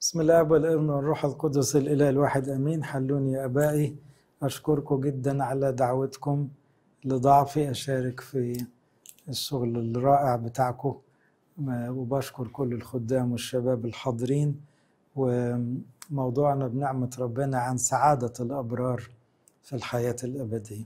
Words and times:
بسم 0.00 0.20
الله 0.20 0.42
والابن 0.42 0.90
والروح 0.90 1.24
القدس 1.24 1.76
الإله 1.76 2.08
الواحد 2.08 2.48
أمين. 2.48 2.84
حلوني 2.84 3.32
يا 3.32 3.44
أبائي. 3.44 3.96
أشكركم 4.42 5.00
جدا 5.00 5.44
على 5.44 5.72
دعوتكم 5.72 6.48
لضعفي 7.04 7.70
أشارك 7.70 8.20
في 8.20 8.66
الشغل 9.28 9.96
الرائع 9.96 10.36
بتاعكم. 10.36 10.94
وبشكر 11.68 12.48
كل 12.48 12.72
الخدام 12.72 13.32
والشباب 13.32 13.84
الحاضرين. 13.86 14.60
وموضوعنا 15.16 16.68
بنعمة 16.68 17.10
ربنا 17.18 17.58
عن 17.58 17.76
سعادة 17.76 18.32
الأبرار 18.40 19.02
في 19.62 19.76
الحياة 19.76 20.16
الأبدية. 20.24 20.84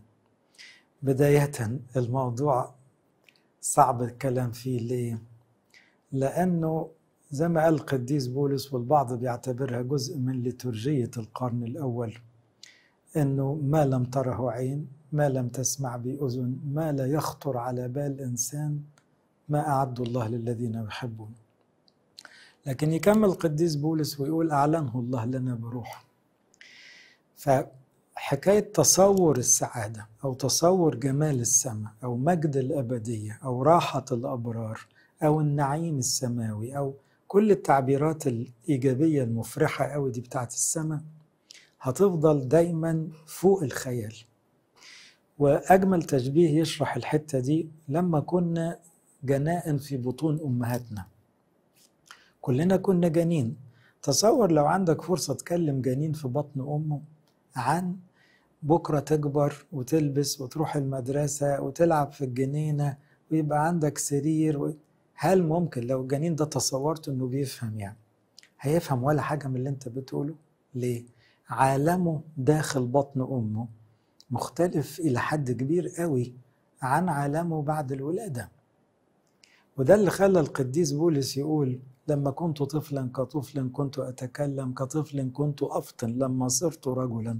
بداية 1.02 1.52
الموضوع 1.96 2.74
صعب 3.60 4.02
الكلام 4.02 4.50
فيه 4.50 4.80
ليه؟ 4.80 5.18
لأنه 6.12 6.90
زي 7.34 7.48
ما 7.48 7.64
قال 7.64 7.74
القديس 7.74 8.26
بولس 8.26 8.72
والبعض 8.72 9.12
بيعتبرها 9.12 9.82
جزء 9.82 10.18
من 10.18 10.42
ليتورجية 10.42 11.10
القرن 11.16 11.62
الأول 11.64 12.14
إنه 13.16 13.54
ما 13.54 13.84
لم 13.86 14.04
تره 14.04 14.50
عين 14.50 14.88
ما 15.12 15.28
لم 15.28 15.48
تسمع 15.48 15.96
بأذن 15.96 16.58
ما 16.72 16.92
لا 16.92 17.06
يخطر 17.06 17.56
على 17.56 17.88
بال 17.88 18.20
إنسان 18.20 18.80
ما 19.48 19.68
أعد 19.68 20.00
الله 20.00 20.28
للذين 20.28 20.74
يحبون. 20.74 21.32
لكن 22.66 22.92
يكمل 22.92 23.24
القديس 23.24 23.76
بولس 23.76 24.20
ويقول 24.20 24.50
أعلنه 24.50 24.98
الله 24.98 25.24
لنا 25.24 25.54
بروحه 25.54 26.04
فحكاية 27.36 28.72
تصور 28.72 29.38
السعادة 29.38 30.06
أو 30.24 30.34
تصور 30.34 30.94
جمال 30.94 31.40
السماء 31.40 31.92
أو 32.04 32.16
مجد 32.16 32.56
الأبدية 32.56 33.40
أو 33.44 33.62
راحة 33.62 34.04
الأبرار 34.12 34.86
أو 35.22 35.40
النعيم 35.40 35.98
السماوي 35.98 36.76
أو 36.76 36.94
كل 37.34 37.50
التعبيرات 37.50 38.26
الإيجابية 38.26 39.22
المفرحة 39.22 39.84
أوي 39.84 40.10
دي 40.10 40.20
بتاعت 40.20 40.52
السماء 40.52 41.00
هتفضل 41.80 42.48
دايما 42.48 43.08
فوق 43.26 43.62
الخيال 43.62 44.14
وأجمل 45.38 46.02
تشبيه 46.02 46.60
يشرح 46.60 46.96
الحتة 46.96 47.38
دي 47.38 47.68
لما 47.88 48.20
كنا 48.20 48.78
جناء 49.24 49.76
في 49.76 49.96
بطون 49.96 50.40
أمهاتنا 50.44 51.06
كلنا 52.40 52.76
كنا 52.76 53.08
جنين 53.08 53.56
تصور 54.02 54.52
لو 54.52 54.66
عندك 54.66 55.02
فرصة 55.02 55.34
تكلم 55.34 55.80
جنين 55.80 56.12
في 56.12 56.28
بطن 56.28 56.60
أمه 56.60 57.00
عن 57.56 57.96
بكرة 58.62 58.98
تكبر 59.00 59.66
وتلبس 59.72 60.40
وتروح 60.40 60.76
المدرسة 60.76 61.60
وتلعب 61.60 62.12
في 62.12 62.24
الجنينة 62.24 62.96
ويبقى 63.30 63.66
عندك 63.66 63.98
سرير. 63.98 64.74
هل 65.14 65.42
ممكن 65.42 65.86
لو 65.86 66.02
الجنين 66.02 66.34
ده 66.34 66.44
تصورت 66.44 67.08
إنه 67.08 67.26
بيفهم 67.26 67.78
يعني 67.80 67.96
هيفهم 68.60 69.04
ولا 69.04 69.22
حاجة 69.22 69.48
من 69.48 69.56
اللي 69.56 69.68
أنت 69.68 69.88
بتقوله؟ 69.88 70.34
ليه؟ 70.74 71.04
عالمه 71.48 72.20
داخل 72.36 72.86
بطن 72.86 73.20
أمه 73.20 73.66
مختلف 74.30 75.00
إلى 75.00 75.18
حد 75.18 75.50
كبير 75.50 75.88
قوي 75.88 76.32
عن 76.82 77.08
عالمه 77.08 77.62
بعد 77.62 77.92
الولادة. 77.92 78.48
وده 79.76 79.94
اللي 79.94 80.10
خلى 80.10 80.40
القديس 80.40 80.92
بولس 80.92 81.36
يقول 81.36 81.78
لما 82.08 82.30
كنت 82.30 82.62
طفلا 82.62 83.10
كطفل 83.14 83.70
كنت 83.72 83.98
أتكلم 83.98 84.72
كطفل 84.74 85.30
كنت 85.32 85.62
أفطن 85.62 86.10
لما 86.10 86.48
صرت 86.48 86.88
رجلا 86.88 87.38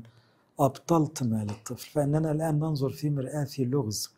أبطلت 0.61 1.23
ما 1.23 1.45
للطفل 1.45 1.91
فإننا 1.91 2.33
الآن 2.33 2.59
ننظر 2.59 2.91
في 2.91 3.11
مرآة 3.11 3.45
في 3.45 3.65
لغز. 3.65 4.15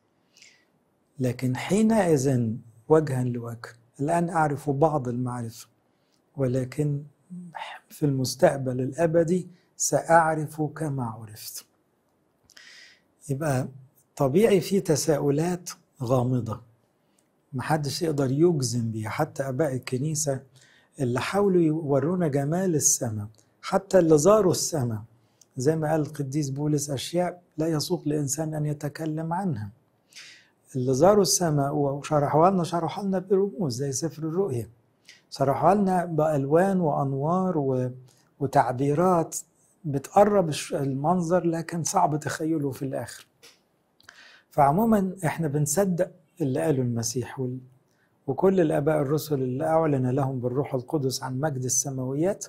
لكن 1.19 1.57
حينئذ 1.57 2.51
وجها 2.89 3.25
لوجه. 3.25 3.73
الآن 4.01 4.31
أعرف 4.31 4.71
بعض 4.71 5.09
المعرفة 5.09 5.69
ولكن 6.37 7.03
في 7.89 8.07
المستقبل 8.07 8.81
الأبدي 8.81 9.49
سأعرف 9.77 10.63
كما 10.63 11.05
عرفت. 11.05 11.67
يبقى 13.29 13.69
طبيعي 14.17 14.61
في 14.61 14.81
تساؤلات 14.81 15.71
غامضة. 16.03 16.61
محدش 17.53 18.03
يقدر 18.03 18.31
يجزم 18.31 18.91
بيها 18.91 19.09
حتى 19.11 19.49
أباء 19.49 19.75
الكنيسة 19.75 20.41
اللي 21.01 21.21
حاولوا 21.21 21.63
يورونا 21.63 22.29
جمال 22.29 22.75
السماء 22.75 23.27
حتى 23.63 23.99
اللي 23.99 24.19
زاروا 24.19 24.53
السماء. 24.53 25.03
زي 25.57 25.77
ما 25.77 25.91
قال 25.91 26.01
القديس 26.01 26.51
بولس 26.51 26.91
أشياء 26.91 27.43
لا 27.57 27.67
يسوق 27.69 28.09
لإنسان 28.09 28.55
أن 28.55 28.67
يتكلم 28.67 29.33
عنها. 29.33 29.71
اللي 30.77 30.95
زاروا 30.95 31.23
السماء 31.23 31.75
وشرحوا 31.75 32.51
لنا 32.51 32.65
شرحوا 32.65 33.05
لنا 33.05 33.19
برموز 33.19 33.75
زي 33.77 33.93
سفر 33.93 34.23
الرؤيا 34.23 34.69
شرحوا 35.31 35.75
لنا 35.75 36.05
بألوان 36.05 36.81
وأنوار 36.81 37.59
و... 37.59 37.91
وتعبيرات 38.41 39.37
بتقرب 39.85 40.51
المنظر 40.73 41.47
لكن 41.47 41.83
صعب 41.85 42.21
تخيله 42.21 42.71
في 42.71 42.85
الآخر. 42.85 43.27
فعموما 44.51 45.17
إحنا 45.25 45.49
بنصدق 45.49 46.11
اللي 46.41 46.61
قاله 46.61 46.83
المسيح 46.83 47.41
وال... 47.41 47.59
وكل 48.27 48.61
الآباء 48.61 49.03
الرسل 49.03 49.43
اللي 49.43 49.65
أعلن 49.67 50.11
لهم 50.11 50.41
بالروح 50.41 50.75
القدس 50.75 51.23
عن 51.23 51.41
مجد 51.41 51.65
السماويات 51.65 52.47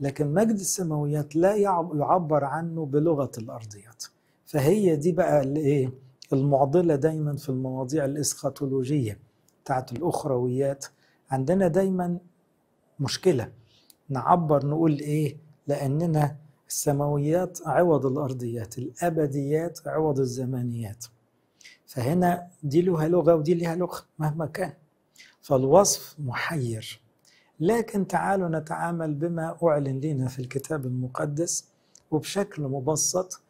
لكن 0.00 0.34
مجد 0.34 0.50
السماويات 0.58 1.36
لا 1.36 1.56
يعبر 1.56 2.44
عنه 2.44 2.86
بلغة 2.86 3.30
الأرضيات. 3.38 4.04
فهي 4.46 4.96
دي 4.96 5.12
بقى 5.12 5.42
الإيه 5.42 5.92
المعضلة 6.32 6.94
دايما 6.96 7.36
في 7.36 7.48
المواضيع 7.48 8.04
الإسخاتولوجية 8.04 9.18
بتاعت 9.64 9.92
الأخرويات. 9.92 10.86
عندنا 11.30 11.68
دايما 11.68 12.18
مشكلة. 13.00 13.52
نعبر 14.08 14.66
نقول 14.66 14.98
إيه؟ 14.98 15.36
لأننا 15.66 16.36
السماويات 16.68 17.58
عوض 17.66 18.06
الأرضيات 18.06 18.78
الأبديات 18.78 19.88
عوض 19.88 20.18
الزمانيات. 20.20 21.04
فهنا 21.86 22.48
دي 22.62 22.82
لها 22.82 23.08
لغة 23.08 23.34
ودي 23.34 23.54
لها 23.54 23.74
لغة 23.76 24.00
مهما 24.18 24.46
كان. 24.46 24.72
فالوصف 25.40 26.16
محير. 26.18 27.00
لكن 27.60 28.06
تعالوا 28.06 28.48
نتعامل 28.48 29.14
بما 29.14 29.56
أعلن 29.62 30.00
لنا 30.00 30.28
في 30.28 30.38
الكتاب 30.38 30.86
المقدس 30.86 31.68
وبشكل 32.10 32.62
مبسط 32.62 33.40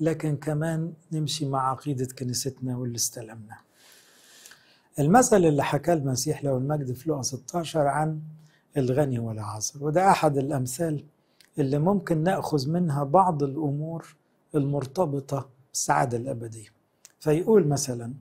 لكن 0.00 0.36
كمان 0.36 0.92
نمشي 1.12 1.48
مع 1.48 1.70
عقيدة 1.70 2.08
كنيستنا 2.18 2.76
واللي 2.76 2.96
استلمنا. 2.96 3.56
المثل 4.98 5.44
اللي 5.44 5.64
حكاه 5.64 5.94
المسيح 5.94 6.44
له 6.44 6.56
المجد 6.56 6.92
في 6.92 7.10
لقا 7.10 7.22
16 7.22 7.86
عن 7.86 8.20
الغني 8.76 9.18
والعازر 9.18 9.84
وده 9.84 10.10
أحد 10.10 10.38
الأمثال 10.38 11.04
اللي 11.58 11.78
ممكن 11.78 12.22
نأخذ 12.22 12.68
منها 12.70 13.04
بعض 13.04 13.42
الأمور 13.42 14.16
المرتبطة 14.54 15.48
بالسعادة 15.68 16.16
الأبدية. 16.16 16.68
فيقول 17.20 17.66
مثلا 17.68 18.12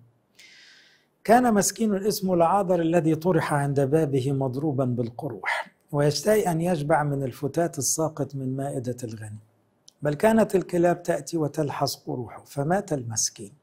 كان 1.24 1.53
مسكين 1.53 1.94
اسمه 1.96 2.34
العاذر 2.34 2.81
الذي 2.81 3.16
طرح 3.16 3.53
عند 3.53 3.79
بابه 3.81 4.31
مضروبا 4.31 4.85
بالقروح 4.85 5.72
ويشتهي 5.91 6.52
أن 6.52 6.62
يشبع 6.62 7.03
من 7.03 7.24
الفتات 7.24 7.78
الساقط 7.78 8.35
من 8.35 8.58
مائدة 8.58 8.97
الغني. 9.03 9.40
بل 10.01 10.13
كانت 10.13 10.55
الكلاب 10.55 11.03
تأتي 11.03 11.37
وتلحس 11.37 11.95
قروحه 11.95 12.43
فمات 12.43 12.93
المسكين 12.93 13.53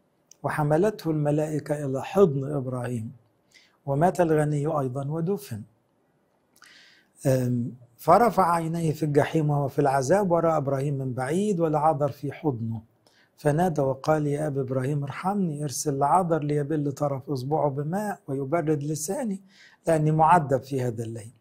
وحملته 0.43 1.11
الملائكة 1.11 1.85
إلى 1.85 2.03
حضن 2.05 2.53
إبراهيم 2.53 3.13
ومات 3.87 4.21
الغني 4.21 4.67
أيضا 4.67 5.09
ودفن. 5.09 5.63
فرفع 7.97 8.55
عينيه 8.55 8.93
في 8.93 9.03
الجحيم 9.03 9.51
وهو 9.51 9.69
في 9.69 9.79
العذاب 9.79 10.31
ورأى 10.31 10.57
إبراهيم 10.57 10.95
من 10.99 11.13
بعيد 11.13 11.61
والعذر 11.61 12.09
في 12.09 12.33
حضنه. 12.33 12.83
فنادى 13.37 13.81
وقال 13.83 14.27
يا 14.27 14.47
أبي 14.47 14.61
إبراهيم 14.61 15.03
ارحمني 15.03 15.65
ارسل 15.65 15.95
العذر 15.95 16.43
ليبل 16.43 16.93
طرف 16.93 17.31
إصبعه 17.31 17.71
بماء 17.71 18.21
ويبرد 18.29 18.83
لساني 18.83 19.43
لأني 19.87 20.11
معذب 20.11 20.63
في 20.63 20.83
هذا 20.83 21.05
الليل. 21.05 21.33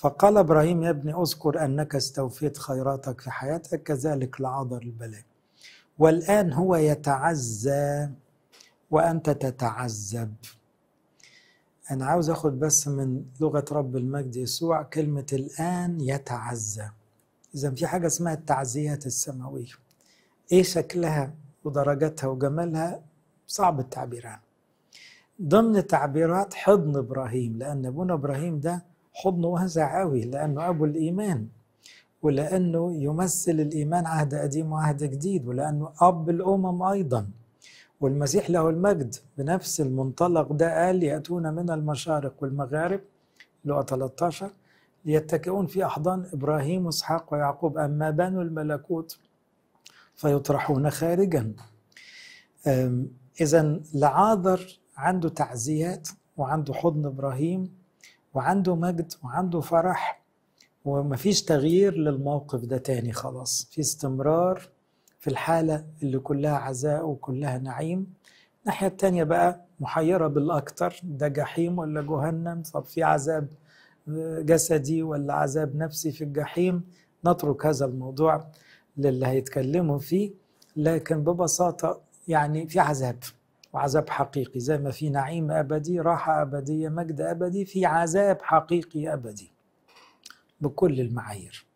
فقال 0.00 0.36
إبراهيم 0.36 0.82
يا 0.82 0.90
ابني 0.90 1.14
أذكر 1.14 1.64
أنك 1.64 1.94
استوفيت 1.94 2.58
خيراتك 2.58 3.20
في 3.20 3.30
حياتك 3.30 3.82
كذلك 3.82 4.40
لعذر 4.40 4.82
البلاء. 4.82 5.22
والآن 5.98 6.52
هو 6.52 6.76
يتعزى 6.76 8.08
وأنت 8.90 9.30
تتعذب. 9.30 10.34
أنا 11.90 12.06
عاوز 12.06 12.30
أخد 12.30 12.58
بس 12.60 12.88
من 12.88 13.24
لغة 13.40 13.64
رب 13.72 13.96
المجد 13.96 14.36
يسوع 14.36 14.82
كلمة 14.82 15.26
الآن 15.32 16.00
يتعزى. 16.00 16.88
إذا 17.54 17.70
في 17.70 17.86
حاجة 17.86 18.06
اسمها 18.06 18.34
التعزيات 18.34 19.06
السماوية. 19.06 19.72
إيه 20.52 20.62
شكلها 20.62 21.34
ودرجاتها 21.64 22.26
وجمالها؟ 22.26 23.02
صعب 23.46 23.80
التعبير 23.80 24.26
عنها. 24.26 24.42
ضمن 25.42 25.86
تعبيرات 25.86 26.54
حضن 26.54 26.96
إبراهيم 26.96 27.58
لأن 27.58 27.86
ابونا 27.86 28.14
إبراهيم 28.14 28.60
ده 28.60 28.89
حضنه 29.24 29.46
واسع 29.48 30.00
قوي 30.00 30.24
لأنه 30.24 30.68
أبو 30.68 30.84
الإيمان 30.84 31.46
ولأنه 32.22 32.94
يمثل 32.94 33.52
الإيمان 33.52 34.06
عهد 34.06 34.34
قديم 34.34 34.72
وعهد 34.72 35.04
جديد 35.04 35.46
ولأنه 35.48 35.92
أب 36.00 36.30
الأمم 36.30 36.82
أيضا. 36.82 37.26
والمسيح 38.00 38.50
له 38.50 38.68
المجد 38.70 39.14
بنفس 39.38 39.80
المنطلق 39.80 40.52
ده 40.52 40.86
قال 40.86 41.02
يأتون 41.02 41.54
من 41.54 41.70
المشارق 41.70 42.34
والمغارب 42.40 43.00
لقى 43.64 43.86
13 43.88 44.50
يتكئون 45.04 45.66
في 45.66 45.84
أحضان 45.84 46.26
إبراهيم 46.32 46.86
وإسحاق 46.86 47.34
ويعقوب 47.34 47.78
أما 47.78 48.10
بنو 48.10 48.42
الملكوت 48.42 49.18
فيطرحون 50.14 50.90
خارجا. 50.90 51.52
إذا 53.40 53.80
لعاذر 53.94 54.78
عنده 54.96 55.28
تعزيات 55.28 56.08
وعنده 56.36 56.74
حضن 56.74 57.06
إبراهيم 57.06 57.72
وعنده 58.34 58.74
مجد 58.76 59.12
وعنده 59.24 59.60
فرح 59.60 60.22
ومفيش 60.84 61.42
تغيير 61.42 61.94
للموقف 61.96 62.64
ده 62.64 62.78
تاني 62.78 63.12
خلاص. 63.12 63.68
في 63.70 63.80
استمرار 63.80 64.68
في 65.18 65.30
الحالة 65.30 65.84
اللي 66.02 66.18
كلها 66.18 66.56
عزاء 66.56 67.06
وكلها 67.08 67.58
نعيم. 67.58 68.12
الناحية 68.62 68.86
التانية 68.86 69.24
بقى 69.24 69.64
محيرة 69.80 70.26
بالأكتر 70.26 71.00
ده 71.04 71.28
جحيم 71.28 71.78
ولا 71.78 72.02
جهنم؟ 72.02 72.62
طب 72.74 72.84
في 72.84 73.02
عذاب 73.02 73.48
جسدي 74.38 75.02
ولا 75.02 75.34
عذاب 75.34 75.76
نفسي 75.76 76.12
في 76.12 76.24
الجحيم؟ 76.24 76.84
نترك 77.26 77.66
هذا 77.66 77.86
الموضوع 77.86 78.46
للي 78.96 79.26
هيتكلموا 79.26 79.98
فيه. 79.98 80.32
لكن 80.76 81.24
ببساطة 81.24 82.00
يعني 82.28 82.68
في 82.68 82.80
عذاب. 82.80 83.16
وعذاب 83.72 84.08
حقيقي. 84.10 84.60
زي 84.60 84.78
ما 84.78 84.90
في 84.90 85.10
نعيم 85.10 85.50
أبدي 85.50 86.00
راحة 86.00 86.42
أبدية 86.42 86.88
مجد 86.88 87.20
أبدي 87.20 87.64
في 87.64 87.86
عذاب 87.86 88.38
حقيقي 88.42 89.12
أبدي. 89.12 89.52
بكل 90.60 91.00
المعايير. 91.00 91.66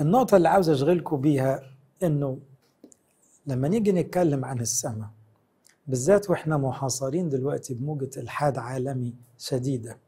النقطة 0.00 0.36
اللي 0.36 0.48
عاوز 0.48 0.70
أشغلكم 0.70 1.16
بيها 1.20 1.62
إنه 2.02 2.38
لما 3.46 3.68
نيجي 3.68 3.92
نتكلم 3.92 4.44
عن 4.44 4.60
السماء 4.60 5.10
بالذات 5.86 6.30
وإحنا 6.30 6.56
محاصرين 6.56 7.28
دلوقتي 7.28 7.74
بموجة 7.74 8.10
إلحاد 8.16 8.58
عالمي 8.58 9.14
شديدة 9.38 9.98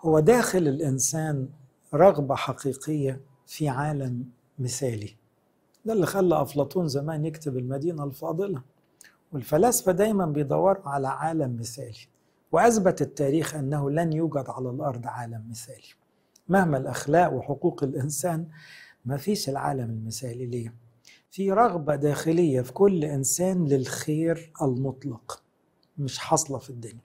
هو 0.00 0.20
داخل 0.20 0.58
الإنسان 0.58 1.48
رغبة 1.94 2.34
حقيقية 2.34 3.20
في 3.46 3.68
عالم 3.68 4.24
مثالي. 4.58 5.16
ده 5.84 5.92
اللي 5.92 6.06
خلى 6.06 6.42
أفلاطون 6.42 6.88
زمان 6.88 7.24
يكتب 7.24 7.56
المدينة 7.56 8.04
الفاضلة. 8.04 8.62
والفلاسفة 9.32 9.92
دايما 9.92 10.26
بيدوروا 10.26 10.88
على 10.88 11.08
عالم 11.08 11.56
مثالي 11.60 11.98
وأثبت 12.52 13.02
التاريخ 13.02 13.54
أنه 13.54 13.90
لن 13.90 14.12
يوجد 14.12 14.44
على 14.48 14.70
الأرض 14.70 15.06
عالم 15.06 15.44
مثالي. 15.50 15.88
مهما 16.48 16.76
الأخلاق 16.78 17.32
وحقوق 17.32 17.84
الإنسان 17.84 18.46
ما 19.04 19.16
فيش 19.16 19.48
العالم 19.48 19.90
المثالي 19.90 20.46
ليه. 20.46 20.74
في 21.30 21.52
رغبة 21.52 21.96
داخلية 21.96 22.60
في 22.60 22.72
كل 22.72 23.04
إنسان 23.04 23.64
للخير 23.64 24.52
المطلق 24.62 25.42
مش 25.98 26.18
حاصلة 26.18 26.58
في 26.58 26.70
الدنيا. 26.70 27.02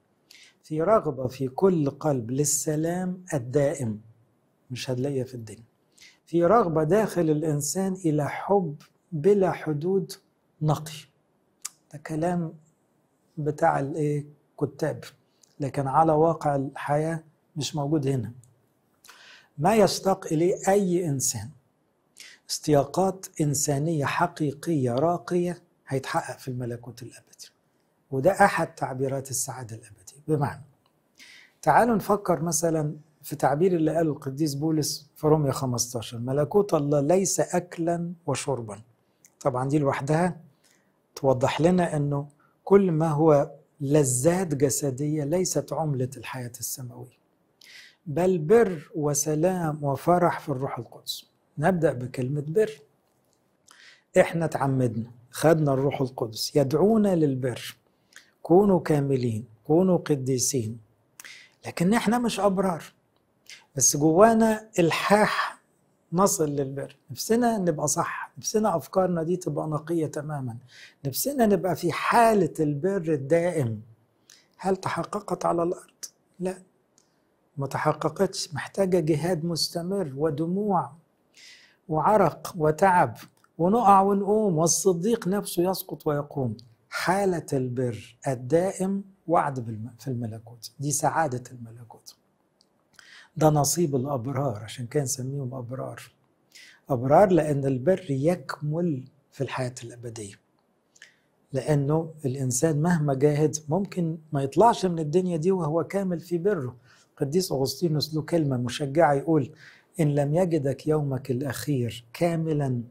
في 0.63 0.81
رغبة 0.81 1.27
في 1.27 1.47
كل 1.47 1.89
قلب 1.89 2.31
للسلام 2.31 3.23
الدائم 3.33 4.01
مش 4.71 4.89
هتلاقيها 4.89 5.23
في 5.23 5.33
الدنيا. 5.35 5.63
في 6.27 6.43
رغبة 6.45 6.83
داخل 6.83 7.21
الإنسان 7.21 7.93
إلى 8.05 8.29
حب 8.29 8.75
بلا 9.11 9.51
حدود 9.51 10.13
نقي. 10.61 10.93
ده 11.93 11.99
كلام 11.99 12.53
بتاع 13.37 13.79
الإيه؟ 13.79 14.25
لكن 15.59 15.87
على 15.87 16.11
واقع 16.11 16.55
الحياة 16.55 17.23
مش 17.55 17.75
موجود 17.75 18.07
هنا. 18.07 18.31
ما 19.57 19.75
يشتاق 19.75 20.25
إليه 20.25 20.55
أي 20.67 21.05
إنسان. 21.05 21.49
استياقات 22.49 23.25
إنسانية 23.41 24.05
حقيقية 24.05 24.91
راقية 24.91 25.61
هيتحقق 25.87 26.39
في 26.39 26.47
الملكوت 26.47 27.03
الأبدي. 27.03 27.49
وده 28.11 28.31
أحد 28.31 28.75
تعبيرات 28.75 29.29
السعادة 29.31 29.75
الأبدية. 29.75 30.17
بمعنى 30.27 30.61
تعالوا 31.61 31.95
نفكر 31.95 32.41
مثلا 32.41 32.95
في 33.23 33.35
تعبير 33.35 33.75
اللي 33.75 33.95
قاله 33.95 34.11
القديس 34.11 34.53
بولس 34.53 35.06
في 35.17 35.27
روميا 35.27 35.51
15 35.51 36.17
ملكوت 36.17 36.73
الله 36.73 37.01
ليس 37.01 37.39
أكلا 37.39 38.13
وشربا. 38.27 38.81
طبعا 39.39 39.69
دي 39.69 39.79
لوحدها 39.79 40.41
توضح 41.15 41.61
لنا 41.61 41.95
أنه 41.95 42.27
كل 42.63 42.91
ما 42.91 43.09
هو 43.09 43.51
لذات 43.81 44.55
جسدية 44.55 45.23
ليست 45.23 45.73
عملة 45.73 46.09
الحياة 46.17 46.51
السماوية 46.59 47.17
بل 48.05 48.37
بر 48.37 48.91
وسلام 48.95 49.83
وفرح 49.83 50.39
في 50.39 50.49
الروح 50.49 50.79
القدس. 50.79 51.25
نبدأ 51.57 51.93
بكلمة 51.93 52.43
بر. 52.47 52.71
إحنا 54.19 54.47
تعمدنا 54.47 55.11
خدنا 55.31 55.73
الروح 55.73 56.01
القدس 56.01 56.55
يدعونا 56.55 57.15
للبر. 57.15 57.77
كونوا 58.41 58.79
كاملين 58.79 59.45
كونوا 59.63 59.97
قديسين. 59.97 60.79
لكن 61.67 61.93
إحنا 61.93 62.17
مش 62.19 62.39
أبرار. 62.39 62.83
بس 63.77 63.97
جوانا 63.97 64.69
الحاح 64.79 65.61
نصل 66.13 66.49
للبر. 66.49 66.95
نفسنا 67.11 67.57
نبقى 67.57 67.87
صح. 67.87 68.31
نفسنا 68.37 68.77
أفكارنا 68.77 69.23
دي 69.23 69.37
تبقى 69.37 69.67
نقية 69.67 70.07
تماما. 70.07 70.57
نفسنا 71.05 71.45
نبقى 71.45 71.75
في 71.75 71.91
حالة 71.91 72.53
البر 72.59 73.13
الدائم. 73.13 73.81
هل 74.57 74.77
تحققت 74.77 75.45
على 75.45 75.63
الأرض؟ 75.63 76.05
لا. 76.39 76.57
ما 77.57 77.67
تحققتش. 77.67 78.53
محتاجة 78.53 78.99
جهاد 78.99 79.45
مستمر 79.45 80.13
ودموع 80.15 80.91
وعرق 81.89 82.53
وتعب 82.57 83.17
ونقع 83.57 84.01
ونقوم 84.01 84.57
والصديق 84.57 85.27
نفسه 85.27 85.69
يسقط 85.71 86.07
ويقوم. 86.07 86.57
حالة 86.89 87.45
البر 87.53 88.17
الدائم 88.27 89.03
وعد 89.27 89.85
في 89.99 90.07
الملكوت. 90.07 90.71
دي 90.79 90.91
سعادة 90.91 91.43
الملكوت. 91.51 92.15
ده 93.37 93.49
نصيب 93.49 93.95
الأبرار 93.95 94.63
عشان 94.63 94.87
كان 94.87 95.03
نسميهم 95.03 95.53
أبرار. 95.53 96.01
أبرار 96.89 97.31
لأن 97.31 97.65
البر 97.65 98.05
يكمل 98.09 99.03
في 99.31 99.41
الحياة 99.41 99.73
الأبدية. 99.83 100.33
لأنه 101.53 102.13
الإنسان 102.25 102.81
مهما 102.81 103.13
جاهد 103.13 103.55
ممكن 103.69 104.17
ما 104.33 104.43
يطلعش 104.43 104.85
من 104.85 104.99
الدنيا 104.99 105.37
دي 105.37 105.51
وهو 105.51 105.83
كامل 105.83 106.19
في 106.19 106.37
بره. 106.37 106.75
قديس 107.17 107.51
أغسطينوس 107.51 108.15
له 108.15 108.21
كلمة 108.21 108.57
مشجعة 108.57 109.13
يقول 109.13 109.51
إن 109.99 110.15
لم 110.15 110.33
يجدك 110.35 110.87
يومك 110.87 111.31
الأخير 111.31 112.05
كاملا 112.13 112.81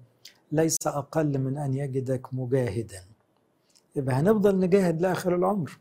ليس 0.52 0.76
أقل 0.87 1.38
من 1.38 1.58
أن 1.58 1.75
يجدك 1.75 2.34
مجاهدا. 2.34 3.04
يبقى 3.96 4.14
هنفضل 4.14 4.58
نجاهد 4.60 5.00
لآخر 5.00 5.34
العمر. 5.34 5.78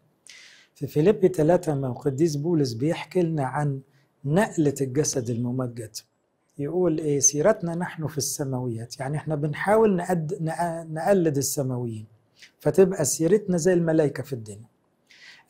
في 0.76 0.88
فيليب 0.88 1.28
ثلاثة 1.28 1.76
ما 1.76 1.88
القديس 1.88 2.36
بولس 2.36 2.74
بيحكي 2.74 3.22
لنا 3.22 3.46
عن 3.46 3.80
نقلة 4.26 4.74
الجسد 4.82 5.30
الممجد. 5.30 5.96
يقول 6.58 6.98
إيه 6.98 7.20
سيرتنا 7.20 7.76
نحن 7.76 8.08
في 8.08 8.18
السماويات. 8.18 9.00
يعني 9.00 9.18
إحنا 9.18 9.36
بنحاول 9.36 9.96
نقد 9.96 10.38
نقلد 10.92 11.38
السماويين. 11.38 12.06
فتبقى 12.60 13.06
سيرتنا 13.06 13.58
زي 13.58 13.74
الملائكة 13.74 14.24
في 14.24 14.34
الدنيا. 14.34 14.68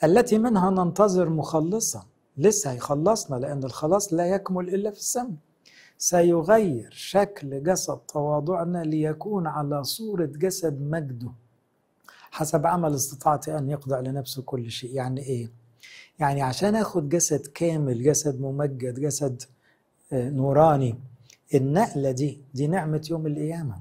التي 0.04 0.38
منها 0.38 0.70
ننتظر 0.70 1.30
مخلصا. 1.30 2.06
لسه 2.38 2.72
هيخلصنا 2.72 3.36
لأن 3.36 3.64
الخلاص 3.64 4.14
لا 4.14 4.26
يكمل 4.26 4.70
إلا 4.76 4.92
في 4.92 4.98
السماء. 4.98 5.36
سيغير 5.98 6.90
شكل 6.92 7.64
جسد 7.64 7.98
تواضعنا 7.98 8.84
ليكون 8.84 9.48
على 9.48 9.84
صورة 9.84 10.26
جسد 10.26 10.82
مجده. 10.82 11.32
حسب 12.32 12.66
عمل 12.66 12.96
استطاعتي 12.96 13.58
أن 13.58 13.70
يخضع 13.70 14.00
لنفسه 14.00 14.42
كل 14.42 14.72
شيء. 14.72 14.94
يعني 14.94 15.22
إيه؟ 15.22 15.65
يعني 16.20 16.42
عشان 16.42 16.76
أخد 16.76 17.10
جسد 17.10 17.48
كامل 17.48 18.04
جسد 18.04 18.42
ممجد 18.42 19.00
جسد 19.00 19.44
آه، 20.14 20.30
نوراني 20.30 20.96
النقلة 21.56 22.12
دي 22.12 22.42
دي 22.54 22.68
نعمة 22.68 23.08
يوم 23.12 23.28
القيامة. 23.28 23.76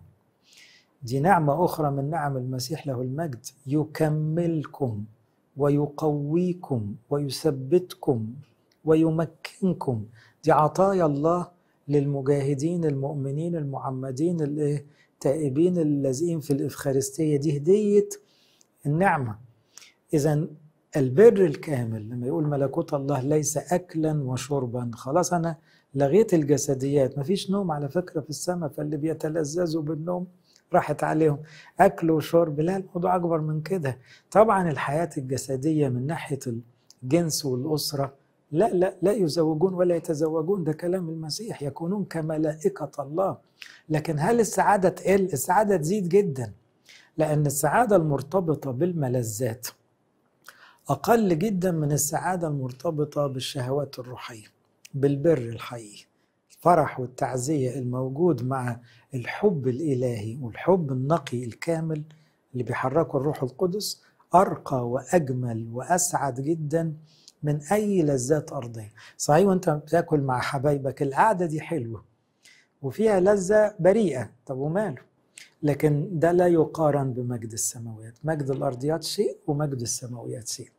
دي 1.03 1.21
نعمة 1.21 1.65
أخرى 1.65 1.91
من 1.91 2.11
نعم 2.11 2.37
المسيح 2.37 2.87
له 2.87 3.01
المجد. 3.03 3.47
يكملكم 3.67 5.05
ويقويكم 5.57 6.95
ويثبتكم 7.11 8.27
ويمكنكم. 8.85 10.05
دي 10.45 10.53
عطايا 10.53 11.07
الله 11.07 11.49
للمجاهدين 11.89 12.85
المؤمنين 12.85 13.57
المعمدين 13.57 14.37
التائبين 14.41 15.79
اللازقين 15.79 16.41
في 16.41 16.53
الإفخارستية. 16.53 17.37
دي 17.37 17.57
هدية 17.57 18.09
النعمة. 18.87 19.39
إذا 20.15 20.47
البر 20.97 21.45
الكامل 21.45 22.09
لما 22.11 22.27
يقول 22.27 22.45
ملكوت 22.47 22.95
الله 22.95 23.21
ليس 23.21 23.57
أكلا 23.57 24.23
وشربا. 24.23 24.91
خلاص 24.95 25.33
أنا 25.33 25.57
لغيت 25.95 26.35
الجسديات 26.35 27.19
مفيش 27.19 27.51
نوم 27.51 27.71
على 27.71 27.89
فكرة 27.89 28.21
في 28.21 28.31
السماء 28.31 28.69
فاللي 28.69 28.97
بيتلذذوا 28.97 29.83
بالنوم 29.83 30.27
راحت 30.73 31.05
عليهم. 31.05 31.39
أكل 31.81 32.11
وشرب 32.11 32.61
لا 32.61 32.77
الموضوع 32.77 33.17
أكبر 33.17 33.41
من 33.41 33.61
كده. 33.61 33.99
طبعا 34.31 34.71
الحياة 34.71 35.11
الجسدية 35.19 35.89
من 35.89 36.07
ناحية 36.07 36.39
الجنس 37.03 37.45
والأسرة 37.45 38.13
لا 38.53 38.71
لا 38.73 38.95
لا 39.03 39.13
يزوجون 39.13 39.75
ولا 39.75 39.97
يتزوجون 39.97 40.65
ده 40.65 40.73
كلام 40.73 41.09
المسيح 41.09 41.63
يكونون 41.63 42.05
كملائكة 42.05 42.91
الله. 43.03 43.37
لكن 43.89 44.19
هل 44.19 44.41
السعادة 44.41 44.89
تقل؟ 44.89 45.25
السعادة 45.25 45.77
تزيد 45.77 46.09
جدا 46.09 46.53
لأن 47.19 47.47
السعادة 47.47 47.97
المرتبطة 47.97 48.71
بالملذات. 48.71 49.67
أقل 50.89 51.39
جدا 51.39 51.71
من 51.71 51.93
السعادة 51.93 52.49
المرتبطة 52.49 53.27
بالشهوات 53.27 53.99
الروحية 53.99 54.47
بالبر 54.95 55.39
الحقيقي 55.39 56.05
الفرح 56.51 57.01
والتعزية 57.01 57.79
الموجود 57.79 58.45
مع 58.47 58.81
الحب 59.15 59.69
الإلهي 59.69 60.39
والحب 60.43 60.93
النقي 60.93 61.45
الكامل 61.45 62.03
اللي 62.53 62.65
بيحركه 62.65 63.17
الروح 63.17 63.43
القدس 63.43 64.03
أرقى 64.35 64.89
وأجمل 64.89 65.69
وأسعد 65.73 66.41
جدا 66.41 66.95
من 67.43 67.61
أي 67.73 68.03
لذات 68.03 68.53
أرضية. 68.53 68.93
صحيح 69.19 69.47
وأنت 69.47 69.71
بتاكل 69.71 70.21
مع 70.21 70.41
حبايبك 70.41 71.03
القعدة 71.03 71.47
دي 71.47 71.61
حلوة 71.61 72.05
وفيها 72.83 73.21
لذة 73.21 73.75
بريئة 73.81 74.31
طب 74.47 74.57
وماله؟ 74.59 75.03
لكن 75.63 76.09
ده 76.13 76.33
لا 76.33 76.47
يقارن 76.47 77.13
بمجد 77.13 77.53
السماويات 77.53 78.15
مجد 78.25 78.51
الأرضيات 78.51 79.03
شيء 79.05 79.37
ومجد 79.47 79.81
السماويات 79.81 80.49
شيء. 80.49 80.71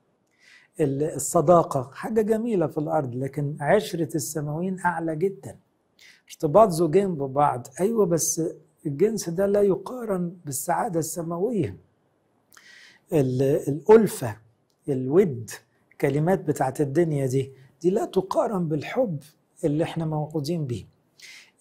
الصداقة 0.82 1.92
حاجة 1.94 2.22
جميلة 2.22 2.68
في 2.68 2.78
الأرض 2.78 3.16
لكن 3.16 3.58
عشرة 3.62 4.16
السماويين 4.16 4.80
أعلى 4.80 5.16
جدا. 5.16 5.58
ارتباط 6.30 6.70
زوجين 6.70 7.16
ببعض 7.16 7.68
أيوة 7.80 8.06
بس 8.06 8.42
الجنس 8.86 9.30
ده 9.30 9.46
لا 9.46 9.62
يقارن 9.62 10.36
بالسعادة 10.46 11.00
السماوية. 11.00 11.78
الألفة 13.14 14.38
الود 14.90 15.50
كلمات 16.02 16.40
بتاعت 16.42 16.82
الدنيا 16.82 17.26
دي 17.26 17.52
دي 17.82 17.90
لا 17.90 18.06
تقارن 18.06 18.68
بالحب 18.68 19.20
اللي 19.64 19.84
إحنا 19.84 20.06
موعودين 20.06 20.66
بيه. 20.66 20.86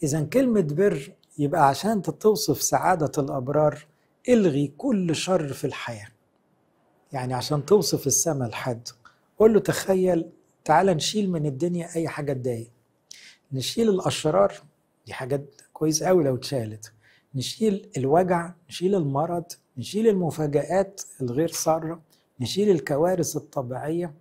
إذا 0.03 0.23
كلمة 0.25 0.61
بر 0.61 1.13
يبقى 1.39 1.69
عشان 1.69 2.03
توصف 2.03 2.63
سعادة 2.63 3.13
الأبرار 3.23 3.87
إلغي 4.29 4.73
كل 4.79 5.15
شر 5.17 5.53
في 5.53 5.67
الحياة. 5.67 6.09
يعني 7.13 7.35
عشان 7.35 7.67
توصف 7.67 8.07
السماء 8.07 8.49
لحد. 8.49 8.89
قول 9.39 9.55
له 9.55 9.61
تخيل 9.61 10.31
تعال 10.65 10.87
نشيل 10.87 11.31
من 11.31 11.47
الدنيا 11.47 11.89
أي 11.97 12.09
حاجة 12.09 12.33
تضايق. 12.33 12.71
نشيل 13.53 13.91
الأشرار 13.91 14.53
دي 15.07 15.13
حاجات 15.13 15.61
كويس 15.73 16.03
قوي 16.03 16.25
لو 16.25 16.35
اتشالت. 16.37 16.93
نشيل 17.35 17.89
الوجع 17.97 18.53
نشيل 18.69 18.95
المرض 18.95 19.45
نشيل 19.79 20.09
المفاجآت 20.09 21.01
الغير 21.21 21.49
سارة 21.49 22.01
نشيل 22.41 22.71
الكوارث 22.71 23.37
الطبيعية 23.37 24.15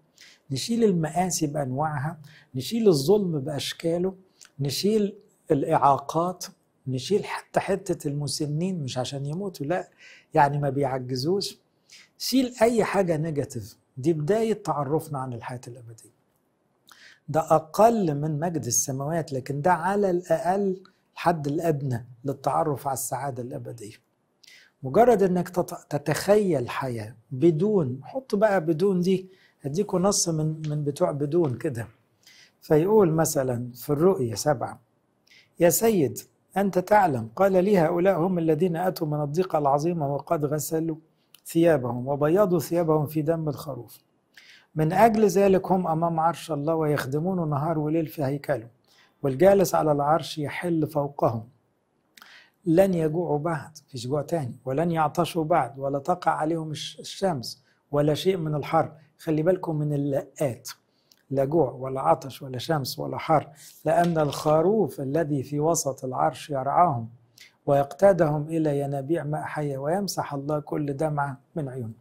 نشيل 0.52 0.84
المآسي 0.84 1.48
بأنواعها 1.48 2.20
نشيل 2.56 2.88
الظلم 2.88 3.40
بأشكاله 3.40 4.16
نشيل 4.60 5.16
الإعاقات 5.52 6.46
نشيل 6.88 7.26
حتى 7.26 7.60
حتة 7.60 8.08
المسنين 8.08 8.84
مش 8.84 8.98
عشان 8.98 9.26
يموتوا 9.26 9.66
لا 9.66 9.90
يعني 10.34 10.58
ما 10.58 10.70
بيعجزوش. 10.70 11.58
شيل 12.18 12.54
أي 12.62 12.84
حاجة 12.84 13.18
نيجاتيف. 13.18 13.78
دي 13.98 14.14
بداية 14.14 14.54
تعرفنا 14.64 15.20
عن 15.20 15.34
الحياة 15.34 15.62
الأبدية. 15.68 16.10
ده 17.28 17.40
أقل 17.40 18.16
من 18.16 18.40
مجد 18.40 18.66
السماوات 18.66 19.34
لكن 19.34 19.62
ده 19.62 19.72
على 19.74 20.10
الأقل 20.10 20.84
الحد 21.14 21.48
الأدنى 21.48 22.06
للتعرف 22.26 22.88
على 22.88 22.94
السعادة 22.94 23.44
الأبدية. 23.44 23.96
مجرد 24.84 25.24
إنك 25.24 25.50
تتخيل 25.90 26.70
حياة 26.70 27.16
بدون 27.32 28.00
حط 28.04 28.36
بقى 28.36 28.66
بدون 28.66 29.00
دي 29.02 29.30
هديكوا 29.62 30.00
نص 30.00 30.30
من 30.30 30.62
من 30.70 30.84
بتوع 30.84 31.12
بدون 31.12 31.58
كده. 31.58 31.88
فيقول 32.62 33.12
مثلا 33.12 33.72
في 33.76 33.90
الرؤية 33.90 34.36
سبعة 34.36 34.80
يا 35.60 35.70
سيد 35.70 36.20
أنت 36.58 36.80
تعلم 36.80 37.30
قال 37.36 37.64
لي 37.64 37.78
هؤلاء 37.78 38.20
هم 38.20 38.40
الذين 38.40 38.76
أتوا 38.76 39.08
من 39.08 39.22
الضيقة 39.22 39.60
العظيمة 39.60 40.14
وقد 40.16 40.46
غسلوا 40.46 40.96
ثيابهم 41.46 42.08
وبيضوا 42.08 42.60
ثيابهم 42.60 43.06
في 43.06 43.22
دم 43.22 43.50
الخروف. 43.50 44.00
من 44.76 44.94
أجل 44.94 45.28
ذلك 45.28 45.72
هم 45.72 45.88
أمام 45.88 46.20
عرش 46.20 46.52
الله 46.52 46.76
ويخدمون 46.76 47.50
نهار 47.50 47.80
وليل 47.80 48.08
في 48.08 48.24
هيكله 48.24 48.68
والجالس 49.24 49.76
على 49.76 49.92
العرش 49.92 50.38
يحل 50.38 50.88
فوقهم. 50.88 51.50
لن 52.66 52.94
يجوعوا 52.94 53.40
بعد 53.40 53.78
فيش 53.88 54.08
جوع 54.08 54.22
تاني 54.22 54.60
ولن 54.66 54.92
يعطشوا 54.92 55.44
بعد 55.44 55.80
ولا 55.80 56.00
تقع 56.00 56.32
عليهم 56.32 56.72
الشمس 56.72 57.64
ولا 57.92 58.14
شيء 58.14 58.38
من 58.38 58.56
الحر. 58.56 58.92
خلي 59.18 59.44
بالكم 59.44 59.76
من 59.76 59.94
اللقات 59.94 60.70
لا 61.30 61.46
جوع 61.46 61.72
ولا 61.72 62.02
عطش 62.02 62.42
ولا 62.42 62.58
شمس 62.58 63.00
ولا 63.00 63.18
حر 63.18 63.50
لأن 63.86 64.18
الخروف 64.18 65.02
الذي 65.02 65.44
في 65.44 65.60
وسط 65.60 66.06
العرش 66.06 66.50
يرعاهم. 66.50 67.10
ويقتادهم 67.66 68.48
إلى 68.50 68.80
ينابيع 68.80 69.24
ماء 69.24 69.42
حية 69.42 69.78
ويمسح 69.78 70.34
الله 70.34 70.60
كل 70.60 70.94
دمعة 70.94 71.40
من 71.56 71.70
عيون. 71.70 71.94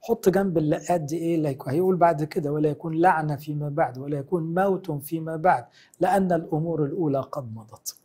حط 0.00 0.28
جنب 0.28 0.58
اللقات 0.58 1.00
دي 1.00 1.16
إيه 1.18 1.56
هيقول 1.66 1.96
بعد 1.96 2.24
كده 2.24 2.52
ولا 2.52 2.68
يكون 2.68 2.94
لعنة 2.94 3.36
فيما 3.36 3.68
بعد 3.68 3.98
ولا 3.98 4.18
يكون 4.18 4.54
موت 4.54 4.90
فيما 4.90 5.36
بعد 5.36 5.64
لأن 6.00 6.32
الأمور 6.32 6.84
الأولى 6.84 7.20
قد 7.20 7.54
مضت. 7.54 7.96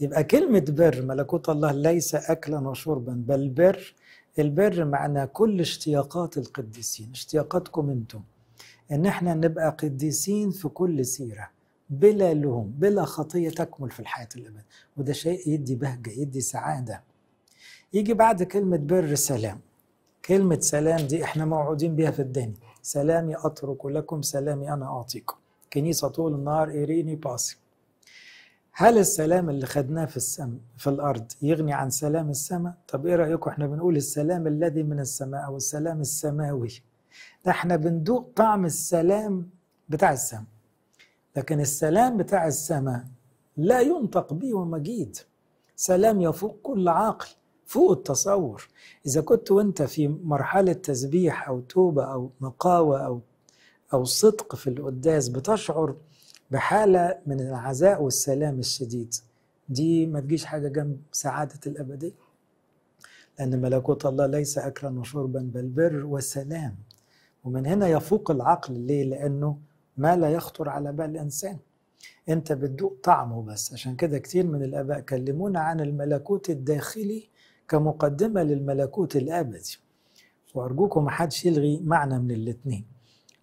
يبقى 0.00 0.24
كلمة 0.24 0.64
بر 0.68 1.02
ملكوت 1.02 1.48
الله 1.48 1.72
ليس 1.72 2.14
أكلا 2.14 2.68
وشربا 2.68 3.24
بل 3.26 3.48
بر. 3.48 3.94
البر 4.38 4.84
معنى 4.84 5.26
كل 5.26 5.60
اشتياقات 5.60 6.38
القديسين 6.38 7.10
اشتياقاتكم 7.12 7.90
أنتم. 7.90 8.20
إن 8.92 9.06
إحنا 9.06 9.34
نبقى 9.34 9.70
قديسين 9.78 10.50
في 10.50 10.68
كل 10.68 11.04
سيرة. 11.04 11.50
بلا 11.90 12.34
لوم 12.34 12.74
بلا 12.78 13.04
خطية 13.04 13.50
تكمل 13.50 13.90
في 13.90 14.00
الحياة 14.00 14.28
الأبد. 14.36 14.62
وده 14.96 15.12
شيء 15.12 15.48
يدي 15.48 15.74
بهجة 15.74 16.10
يدي 16.10 16.40
سعادة. 16.40 17.02
يجي 17.92 18.14
بعد 18.14 18.42
كلمة 18.42 18.76
بر 18.76 19.14
سلام. 19.14 19.60
كلمة 20.24 20.60
سلام 20.60 21.06
دي 21.06 21.24
إحنا 21.24 21.44
موعودين 21.44 21.96
بيها 21.96 22.10
في 22.10 22.22
الدنيا. 22.22 22.54
سلامي 22.82 23.36
أترك 23.36 23.86
لكم 23.86 24.22
سلامي 24.22 24.72
أنا 24.72 24.86
أعطيكم. 24.86 25.36
كنيسة 25.72 26.08
طول 26.08 26.34
النهار 26.34 26.70
إيريني 26.70 27.16
باسي. 27.16 27.56
هل 28.72 28.98
السلام 28.98 29.50
اللي 29.50 29.66
خدناه 29.66 30.04
في 30.04 30.16
السماء 30.16 30.58
في 30.76 30.90
الأرض 30.90 31.32
يغني 31.42 31.72
عن 31.72 31.90
سلام 31.90 32.30
السماء؟ 32.30 32.74
طب 32.88 33.06
إيه 33.06 33.16
رأيكم؟ 33.16 33.50
إحنا 33.50 33.66
بنقول 33.66 33.96
السلام 33.96 34.46
الذي 34.46 34.82
من 34.82 35.00
السماء 35.00 35.44
أو 35.44 35.56
السلام 35.56 36.00
السماوي. 36.00 36.82
ده 37.44 37.50
إحنا 37.50 37.76
بندوق 37.76 38.32
طعم 38.36 38.64
السلام 38.64 39.48
بتاع 39.88 40.12
السماء. 40.12 40.53
لكن 41.36 41.60
السلام 41.60 42.16
بتاع 42.16 42.46
السماء 42.46 43.04
لا 43.56 43.80
ينطق 43.80 44.32
به 44.32 44.54
ومجيد 44.54 45.16
سلام 45.76 46.20
يفوق 46.20 46.58
كل 46.62 46.88
عقل 46.88 47.26
فوق 47.66 47.90
التصور. 47.90 48.68
إذا 49.06 49.20
كنت 49.20 49.50
وأنت 49.50 49.82
في 49.82 50.08
مرحلة 50.08 50.72
تسبيح 50.72 51.48
أو 51.48 51.60
توبة 51.60 52.04
أو 52.04 52.30
نقاوه 52.40 53.06
أو 53.06 53.20
أو 53.92 54.04
صدق 54.04 54.54
في 54.54 54.70
القداس 54.70 55.28
بتشعر 55.28 55.96
بحالة 56.50 57.18
من 57.26 57.40
العزاء 57.40 58.02
والسلام 58.02 58.58
الشديد. 58.58 59.14
دي 59.68 60.06
ما 60.06 60.20
تجيش 60.20 60.44
حاجة 60.44 60.68
جنب 60.68 61.00
سعادة 61.12 61.60
الأبدية. 61.66 62.14
لأن 63.38 63.60
ملكوت 63.60 64.06
الله 64.06 64.26
ليس 64.26 64.58
أكلا 64.58 65.00
وشربا 65.00 65.50
بل 65.54 65.66
بر 65.68 66.06
وسلام. 66.06 66.76
ومن 67.44 67.66
هنا 67.66 67.88
يفوق 67.88 68.30
العقل. 68.30 68.74
ليه؟ 68.80 69.04
لأنه 69.04 69.58
ما 69.96 70.16
لا 70.16 70.30
يخطر 70.30 70.68
على 70.68 70.92
بال 70.92 71.10
الإنسان. 71.10 71.58
أنت 72.28 72.52
بتدوق 72.52 72.96
طعمه 73.02 73.42
بس. 73.42 73.72
عشان 73.72 73.96
كده 73.96 74.18
كتير 74.18 74.46
من 74.46 74.62
الآباء 74.62 75.00
كلمونا 75.00 75.60
عن 75.60 75.80
الملكوت 75.80 76.50
الداخلي 76.50 77.28
كمقدمة 77.68 78.42
للملكوت 78.42 79.16
الأبدي. 79.16 79.78
وأرجوكم 80.54 81.04
ما 81.04 81.10
حدش 81.10 81.44
يلغي 81.46 81.80
معنى 81.84 82.18
من 82.18 82.30
الاتنين. 82.30 82.84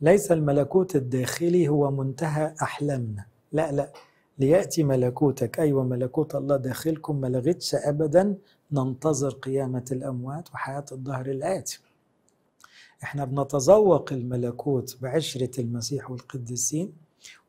ليس 0.01 0.31
الملكوت 0.31 0.95
الداخلي 0.95 1.67
هو 1.67 1.91
منتهى 1.91 2.53
أحلامنا. 2.61 3.25
لا 3.51 3.71
لا. 3.71 3.91
ليأتي 4.39 4.83
ملكوتك. 4.83 5.59
أيوة 5.59 5.83
ملكوت 5.83 6.35
الله 6.35 6.57
داخلكم. 6.57 7.21
ما 7.21 7.27
لغتش 7.27 7.75
أبدا. 7.75 8.37
ننتظر 8.71 9.29
قيامة 9.29 9.85
الأموات 9.91 10.53
وحياة 10.53 10.85
الظهر 10.91 11.25
الآتي. 11.25 11.79
إحنا 13.03 13.25
بنتذوق 13.25 14.13
الملكوت 14.13 14.97
بعشرة 15.01 15.61
المسيح 15.61 16.11
والقديسين 16.11 16.93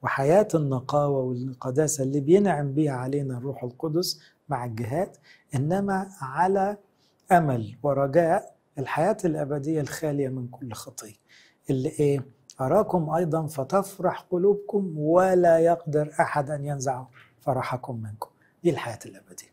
وحياة 0.02 0.48
النقاوة 0.54 1.18
والقداسة 1.22 2.04
اللي 2.04 2.20
بينعم 2.20 2.72
بيها 2.72 2.92
علينا 2.92 3.38
الروح 3.38 3.64
القدس 3.64 4.20
مع 4.48 4.64
الجهاد 4.64 5.16
إنما 5.54 6.08
على 6.20 6.76
أمل 7.32 7.76
ورجاء 7.82 8.54
الحياة 8.78 9.16
الأبدية 9.24 9.80
الخالية 9.80 10.28
من 10.28 10.48
كل 10.48 10.72
خطية. 10.72 11.14
اللي 11.70 11.88
إيه 11.88 12.24
أراكم 12.60 13.10
أيضا 13.10 13.46
فتفرح 13.46 14.26
قلوبكم 14.30 14.98
ولا 14.98 15.58
يقدر 15.58 16.12
أحد 16.20 16.50
أن 16.50 16.64
ينزع 16.64 17.04
فرحكم 17.40 18.02
منكم. 18.02 18.30
دي 18.64 18.70
الحياة 18.70 18.98
الأبدية. 19.06 19.52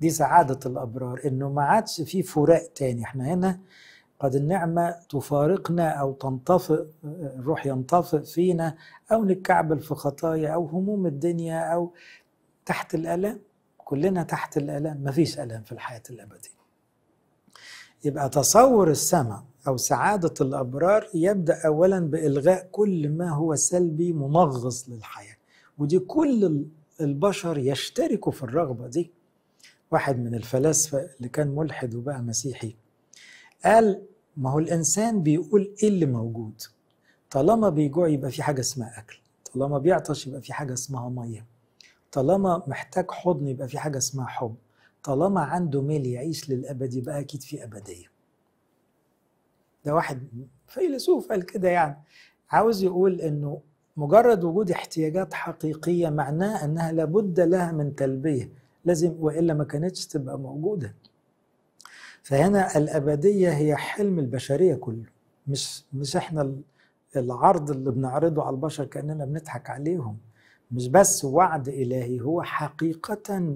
دي 0.00 0.10
سعادة 0.10 0.58
الأبرار 0.70 1.20
إنه 1.24 1.50
ما 1.50 1.62
عادش 1.62 2.00
في 2.00 2.22
فراق 2.22 2.70
تاني. 2.74 3.04
إحنا 3.04 3.34
هنا 3.34 3.58
قد 4.20 4.34
النعمة 4.34 4.90
تفارقنا 4.90 5.88
أو 5.88 6.12
تنطفئ 6.12 6.84
الروح 7.04 7.66
ينطفئ 7.66 8.22
فينا 8.22 8.76
أو 9.12 9.24
نتكعبل 9.24 9.78
في 9.80 9.94
خطايا 9.94 10.48
أو 10.50 10.66
هموم 10.66 11.06
الدنيا 11.06 11.60
أو 11.74 11.92
تحت 12.66 12.94
الآلام 12.94 13.40
كلنا 13.78 14.22
تحت 14.22 14.56
الآلام 14.56 15.04
مفيش 15.04 15.38
آلام 15.38 15.62
في 15.62 15.72
الحياة 15.72 16.02
الأبدية. 16.10 16.56
يبقى 18.04 18.28
تصور 18.28 18.90
السماء 18.90 19.44
أو 19.68 19.76
سعادة 19.76 20.34
الأبرار 20.40 21.08
يبدأ 21.14 21.66
أولا 21.66 22.00
بإلغاء 22.00 22.68
كل 22.72 23.08
ما 23.08 23.30
هو 23.30 23.54
سلبي 23.54 24.12
منغص 24.12 24.88
للحياة. 24.88 25.36
ودي 25.78 25.98
كل 25.98 26.64
البشر 27.00 27.58
يشتركوا 27.58 28.32
في 28.32 28.42
الرغبة 28.42 28.86
دي. 28.86 29.10
واحد 29.90 30.18
من 30.18 30.34
الفلاسفة 30.34 31.08
اللي 31.18 31.28
كان 31.28 31.48
ملحد 31.48 31.94
وبقى 31.94 32.22
مسيحي 32.22 32.76
قال 33.64 34.02
ما 34.36 34.50
هو 34.50 34.58
الإنسان 34.58 35.22
بيقول 35.22 35.74
إيه 35.82 35.88
اللي 35.88 36.06
موجود؟ 36.06 36.62
طالما 37.30 37.68
بيجوع 37.68 38.08
يبقى 38.08 38.30
في 38.30 38.42
حاجة 38.42 38.60
اسمها 38.60 38.98
أكل 38.98 39.18
طالما 39.54 39.78
بيعطش 39.78 40.26
يبقى 40.26 40.40
في 40.42 40.52
حاجة 40.52 40.72
اسمها 40.72 41.08
مية 41.08 41.44
طالما 42.12 42.62
محتاج 42.66 43.10
حضن 43.10 43.46
يبقى 43.46 43.68
في 43.68 43.78
حاجة 43.78 43.98
اسمها 43.98 44.26
حب 44.26 44.54
طالما 45.04 45.40
عنده 45.40 45.82
ميل 45.82 46.06
يعيش 46.06 46.50
للأبد 46.50 46.94
يبقى 46.94 47.20
أكيد 47.20 47.42
في 47.42 47.64
أبدية. 47.64 48.06
ده 49.84 49.94
واحد 49.94 50.22
فيلسوف 50.66 51.28
قال 51.28 51.46
كده 51.46 51.68
يعني. 51.68 51.96
عاوز 52.50 52.82
يقول 52.82 53.20
إنه 53.20 53.60
مجرد 53.96 54.44
وجود 54.44 54.70
احتياجات 54.70 55.34
حقيقية 55.34 56.08
معناه 56.10 56.64
أنها 56.64 56.92
لابد 56.92 57.40
لها 57.40 57.72
من 57.72 57.94
تلبية 57.94 58.48
لازم 58.84 59.14
وإلا 59.20 59.54
ما 59.54 59.64
كانتش 59.64 60.06
تبقى 60.06 60.38
موجودة. 60.38 60.94
فهنا 62.30 62.76
الأبدية 62.78 63.50
هي 63.50 63.76
حلم 63.76 64.18
البشرية 64.18 64.74
كله 64.74 65.04
مش 65.46 65.84
مش 65.92 66.16
إحنا 66.16 66.54
العرض 67.16 67.70
اللي 67.70 67.90
بنعرضه 67.90 68.42
على 68.42 68.54
البشر 68.54 68.84
كأننا 68.84 69.24
بنضحك 69.24 69.70
عليهم. 69.70 70.16
مش 70.72 70.88
بس 70.88 71.24
وعد 71.24 71.68
إلهي 71.68 72.20
هو 72.20 72.42
حقيقة 72.42 73.54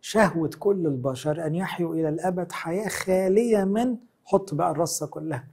شهوة 0.00 0.50
كل 0.58 0.86
البشر 0.86 1.46
أن 1.46 1.54
يحيوا 1.54 1.94
إلى 1.94 2.08
الأبد 2.08 2.52
حياة 2.52 2.88
خالية 2.88 3.64
من 3.64 3.96
حط 4.24 4.54
بقى 4.54 4.70
الرصة 4.70 5.06
كلها 5.06 5.44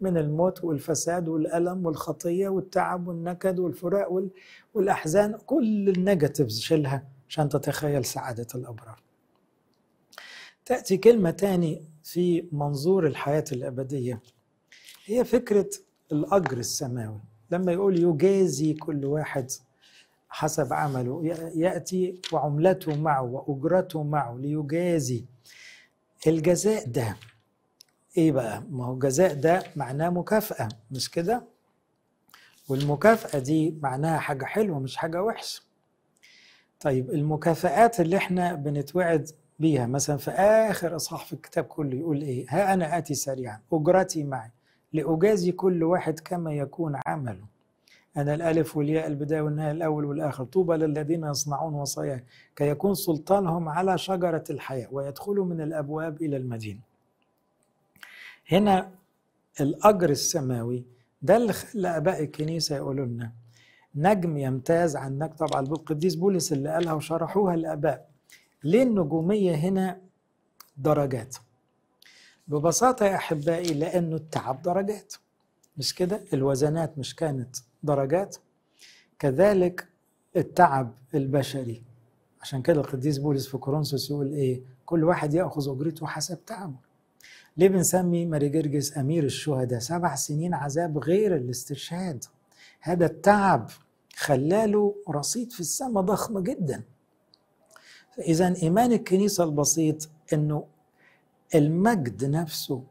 من 0.00 0.16
الموت 0.16 0.64
والفساد 0.64 1.28
والألم 1.28 1.86
والخطية 1.86 2.48
والتعب 2.48 3.08
والنكد 3.08 3.58
والفراق 3.58 4.22
والأحزان 4.74 5.38
كل 5.46 5.88
النيجاتيفز 5.88 6.58
شيلها 6.60 7.04
عشان 7.28 7.48
تتخيل 7.48 8.04
سعادة 8.04 8.46
الأبرار. 8.54 9.07
تأتي 10.68 10.96
كلمة 10.96 11.30
تاني 11.30 11.82
في 12.04 12.48
منظور 12.52 13.06
الحياة 13.06 13.44
الأبدية. 13.52 14.20
هي 15.04 15.24
فكرة 15.24 15.70
الأجر 16.12 16.56
السماوي. 16.56 17.20
لما 17.50 17.72
يقول 17.72 17.98
يجازي 18.02 18.74
كل 18.74 19.04
واحد 19.04 19.50
حسب 20.28 20.72
عمله 20.72 21.22
يأتي 21.54 22.20
وعملته 22.32 22.96
معه 22.96 23.22
وأجرته 23.22 24.02
معه 24.02 24.36
ليجازي. 24.38 25.24
الجزاء 26.26 26.88
ده 26.88 27.16
إيه 28.16 28.32
بقى؟ 28.32 28.62
ما 28.70 28.86
هو 28.86 28.92
الجزاء 28.94 29.34
ده 29.34 29.62
معناه 29.76 30.08
مكافأة 30.10 30.68
مش 30.90 31.10
كده؟ 31.10 31.42
والمكافأة 32.68 33.38
دي 33.38 33.78
معناها 33.82 34.18
حاجة 34.18 34.44
حلوة 34.44 34.78
مش 34.78 34.96
حاجة 34.96 35.22
وحشة. 35.22 35.62
طيب 36.80 37.10
المكافآت 37.10 38.00
اللي 38.00 38.16
إحنا 38.16 38.54
بنتوعد 38.54 39.30
بيها 39.58 39.86
مثلا 39.86 40.16
في 40.16 40.30
آخر 40.30 40.96
إصحاح 40.96 41.24
في 41.26 41.32
الكتاب 41.32 41.64
كله 41.64 41.96
يقول 41.96 42.22
إيه؟ 42.22 42.46
ها 42.48 42.74
أنا 42.74 42.98
آتي 42.98 43.14
سريعا 43.14 43.60
أجرتي 43.72 44.24
معي 44.24 44.50
لأجازي 44.92 45.52
كل 45.52 45.84
واحد 45.84 46.20
كما 46.20 46.52
يكون 46.52 47.00
عمله. 47.06 47.44
أنا 48.16 48.34
الألف 48.34 48.76
والياء 48.76 49.06
البداية 49.06 49.40
والنهاية 49.40 49.70
الأول 49.72 50.04
والآخر. 50.04 50.44
طوبى 50.44 50.76
للذين 50.76 51.24
يصنعون 51.24 51.74
وصاياي 51.74 52.24
كي 52.56 52.68
يكون 52.68 52.94
سلطانهم 52.94 53.68
على 53.68 53.98
شجرة 53.98 54.44
الحياة 54.50 54.88
ويدخلوا 54.92 55.44
من 55.44 55.60
الأبواب 55.60 56.22
إلى 56.22 56.36
المدينة. 56.36 56.80
هنا 58.52 58.90
الأجر 59.60 60.10
السماوي 60.10 60.84
ده 61.22 61.36
اللي 61.36 61.52
خلى 61.52 61.96
آباء 61.96 62.22
الكنيسة 62.24 62.76
يقولوا 62.76 63.06
لنا 63.06 63.32
نجم 63.94 64.36
يمتاز 64.36 64.96
عن 64.96 65.18
نجم. 65.18 65.26
طبعا 65.34 65.60
القديس 65.60 66.14
بولس 66.14 66.52
اللي 66.52 66.68
قالها 66.74 66.92
وشرحوها 66.92 67.54
الآباء 67.54 68.07
ليه 68.64 68.82
النجومية 68.82 69.54
هنا 69.54 70.00
درجات. 70.76 71.36
ببساطة 72.48 73.06
يا 73.06 73.14
أحبائي 73.14 73.74
لأنه 73.74 74.16
التعب 74.16 74.62
درجات. 74.62 75.14
مش 75.76 75.94
كده؟ 75.94 76.20
الوزنات 76.32 76.98
مش 76.98 77.14
كانت 77.14 77.56
درجات. 77.82 78.36
كذلك 79.18 79.88
التعب 80.36 80.94
البشري. 81.14 81.82
عشان 82.40 82.62
كده 82.62 82.80
القديس 82.80 83.18
بولس 83.18 83.46
في 83.48 83.58
كورنثوس 83.58 84.10
يقول 84.10 84.32
إيه؟ 84.32 84.60
كل 84.86 85.04
واحد 85.04 85.34
يأخذ 85.34 85.70
أجرته 85.70 86.06
حسب 86.06 86.44
تعبه. 86.44 86.76
ليه 87.56 87.68
بنسمي 87.68 88.26
ماري 88.26 88.48
جرجس 88.48 88.98
أمير 88.98 89.24
الشهداء؟ 89.24 89.78
سبع 89.80 90.14
سنين 90.14 90.54
عذاب 90.54 90.98
غير 90.98 91.36
الاستشهاد 91.36 92.24
هذا 92.80 93.06
التعب 93.06 93.70
خلاله 94.16 94.94
رصيد 95.10 95.52
في 95.52 95.60
السماء 95.60 96.02
ضخم 96.04 96.38
جدا. 96.38 96.82
اذا 98.18 98.54
إيمان 98.62 98.92
الكنيسة 98.92 99.44
البسيط 99.44 100.08
إنه 100.32 100.64
المجد 101.54 102.24
نفسه 102.24 102.82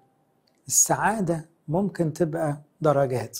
السعادة 0.67 1.49
ممكن 1.67 2.13
تبقى 2.13 2.61
درجات. 2.81 3.39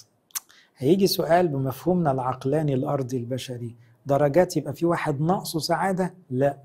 هيجي 0.78 1.08
سؤال 1.08 1.47
بمفهومنا 1.47 2.12
العقلاني 2.12 2.73
الأرضي 2.73 3.17
البشري 3.17 3.76
درجات 4.06 4.58
يبقى 4.58 4.73
في 4.73 4.86
واحد 4.86 5.21
ناقصه 5.21 5.60
سعادة؟ 5.60 6.13
لا 6.30 6.58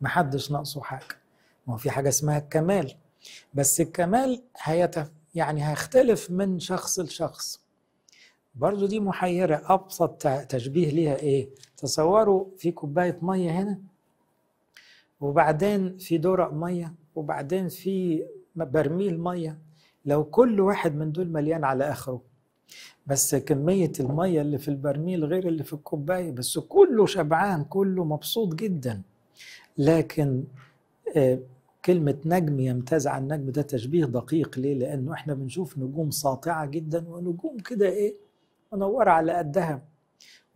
محدش 0.00 0.50
ناقصه 0.50 0.80
حاجة. 0.80 1.16
ما 1.66 1.76
في 1.76 1.90
حاجة 1.90 2.08
اسمها 2.08 2.38
الكمال. 2.38 2.94
بس 3.54 3.80
الكمال 3.80 4.42
هيتف 4.62 5.10
يعني 5.34 5.70
هيختلف 5.70 6.30
من 6.30 6.58
شخص 6.58 7.00
لشخص. 7.00 7.60
برضو 8.54 8.86
دي 8.86 9.00
محيرة 9.00 9.62
أبسط 9.64 10.28
تشبيه 10.48 10.90
ليها 10.90 11.16
إيه؟ 11.16 11.48
تصوروا 11.76 12.44
في 12.58 12.72
كوباية 12.72 13.18
مية 13.22 13.50
هنا 13.50 13.78
وبعدين 15.20 15.96
في 15.98 16.18
درق 16.18 16.52
مية 16.52 16.94
وبعدين 17.14 17.68
في 17.68 18.24
برميل 18.56 19.20
مية. 19.20 19.58
لو 20.04 20.24
كل 20.24 20.60
واحد 20.60 20.94
من 20.96 21.12
دول 21.12 21.28
مليان 21.28 21.64
على 21.64 21.84
آخره. 21.90 22.20
بس 23.06 23.34
كمية 23.34 23.92
المية 24.00 24.40
اللي 24.40 24.58
في 24.58 24.68
البرميل 24.68 25.24
غير 25.24 25.48
اللي 25.48 25.64
في 25.64 25.72
الكوباية 25.72 26.30
بس 26.30 26.58
كله 26.58 27.06
شبعان 27.06 27.64
كله 27.64 28.04
مبسوط 28.04 28.54
جدا. 28.54 29.02
لكن 29.78 30.44
كلمة 31.84 32.16
نجم 32.24 32.60
يمتاز 32.60 33.06
عن 33.06 33.28
نجم 33.28 33.50
ده 33.50 33.62
تشبيه 33.62 34.04
دقيق. 34.04 34.58
ليه؟ 34.58 34.74
لأنه 34.74 35.12
إحنا 35.12 35.34
بنشوف 35.34 35.78
نجوم 35.78 36.10
ساطعة 36.10 36.66
جدا 36.66 37.08
ونجوم 37.08 37.56
كده 37.58 37.86
إيه 37.88 38.14
منورة 38.72 39.10
على 39.10 39.32
قدها. 39.32 39.82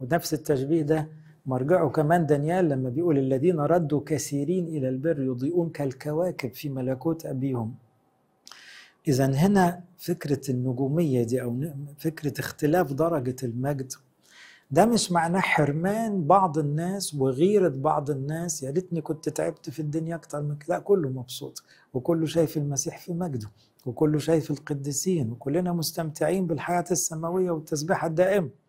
ونفس 0.00 0.34
التشبيه 0.34 0.82
ده 0.82 1.08
مرجعه 1.46 1.88
كمان 1.88 2.26
دانيال 2.26 2.68
لما 2.68 2.88
بيقول 2.90 3.18
الذين 3.18 3.60
ردوا 3.60 4.00
كثيرين 4.06 4.66
إلى 4.66 4.88
البر 4.88 5.22
يضيئون 5.22 5.70
كالكواكب 5.70 6.52
في 6.52 6.68
ملكوت 6.68 7.26
أبيهم. 7.26 7.74
إذا 9.08 9.26
هنا 9.26 9.82
فكرة 9.98 10.50
النجومية 10.50 11.22
دي 11.22 11.42
أو 11.42 11.64
فكرة 11.98 12.40
اختلاف 12.40 12.92
درجة 12.92 13.36
المجد 13.42 13.92
ده 14.70 14.86
مش 14.86 15.12
معناه 15.12 15.40
حرمان 15.40 16.24
بعض 16.26 16.58
الناس 16.58 17.14
وغيرة 17.14 17.68
بعض 17.68 18.10
الناس. 18.10 18.62
يا 18.62 18.70
ريتني 18.70 19.00
كنت 19.00 19.28
تعبت 19.28 19.70
في 19.70 19.80
الدنيا 19.80 20.16
أكتر 20.16 20.42
من 20.42 20.56
كده. 20.56 20.78
كله 20.78 21.08
مبسوط 21.08 21.62
وكله 21.94 22.26
شايف 22.26 22.56
المسيح 22.56 22.98
في 22.98 23.12
مجده 23.12 23.50
وكله 23.86 24.18
شايف 24.18 24.50
القديسين 24.50 25.30
وكلنا 25.30 25.72
مستمتعين 25.72 26.46
بالحياة 26.46 26.84
السماوية 26.90 27.50
والتسبيحة 27.50 28.06
الدائمة. 28.06 28.63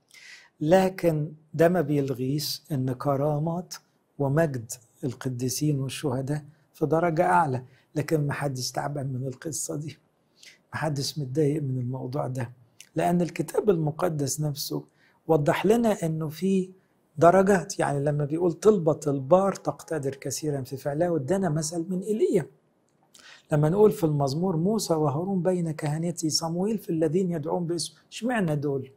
لكن 0.62 1.32
ده 1.54 1.70
ما 1.70 1.82
بيلغيش 1.82 2.64
إن 2.72 2.94
كرامات 2.94 3.74
ومجد 4.20 4.72
القديسين 5.04 5.80
والشهداء 5.80 6.46
في 6.74 6.86
درجة 6.86 7.24
أعلى. 7.26 7.64
لكن 7.96 8.28
ما 8.28 8.34
حدش 8.34 8.72
تعبان 8.72 9.14
من 9.14 9.28
القصة 9.28 9.76
دي. 9.76 9.98
ما 10.74 10.80
حدش 10.80 11.20
متضايق 11.20 11.62
من 11.64 11.78
الموضوع 11.80 12.28
ده. 12.28 12.52
لأن 12.96 13.22
الكتاب 13.22 13.70
المقدس 13.70 14.42
نفسه 14.42 14.84
وضح 15.28 15.66
لنا 15.66 15.98
إنه 16.04 16.30
في 16.30 16.70
درجات. 17.18 17.80
يعني 17.80 18.04
لما 18.04 18.26
بيقول 18.26 18.54
طلبة 18.54 19.00
البار 19.08 19.56
تقتدر 19.56 20.16
كثيرا 20.16 20.62
في 20.62 20.78
فعلها 20.78 21.10
وادانا 21.10 21.50
مثل 21.50 21.86
من 21.90 22.02
إيليا. 22.02 22.48
لما 23.52 23.70
نقول 23.70 23.92
في 23.92 24.04
المزمور 24.04 24.58
موسى 24.58 24.94
وهارون 24.94 25.42
بين 25.44 25.72
كهنتي 25.72 26.30
صمويل 26.30 26.78
في 26.78 26.90
الذين 26.90 27.32
يدعون 27.32 27.68
باسمه. 27.68 27.98
اشمعنى 28.12 28.56
دول؟ 28.56 28.92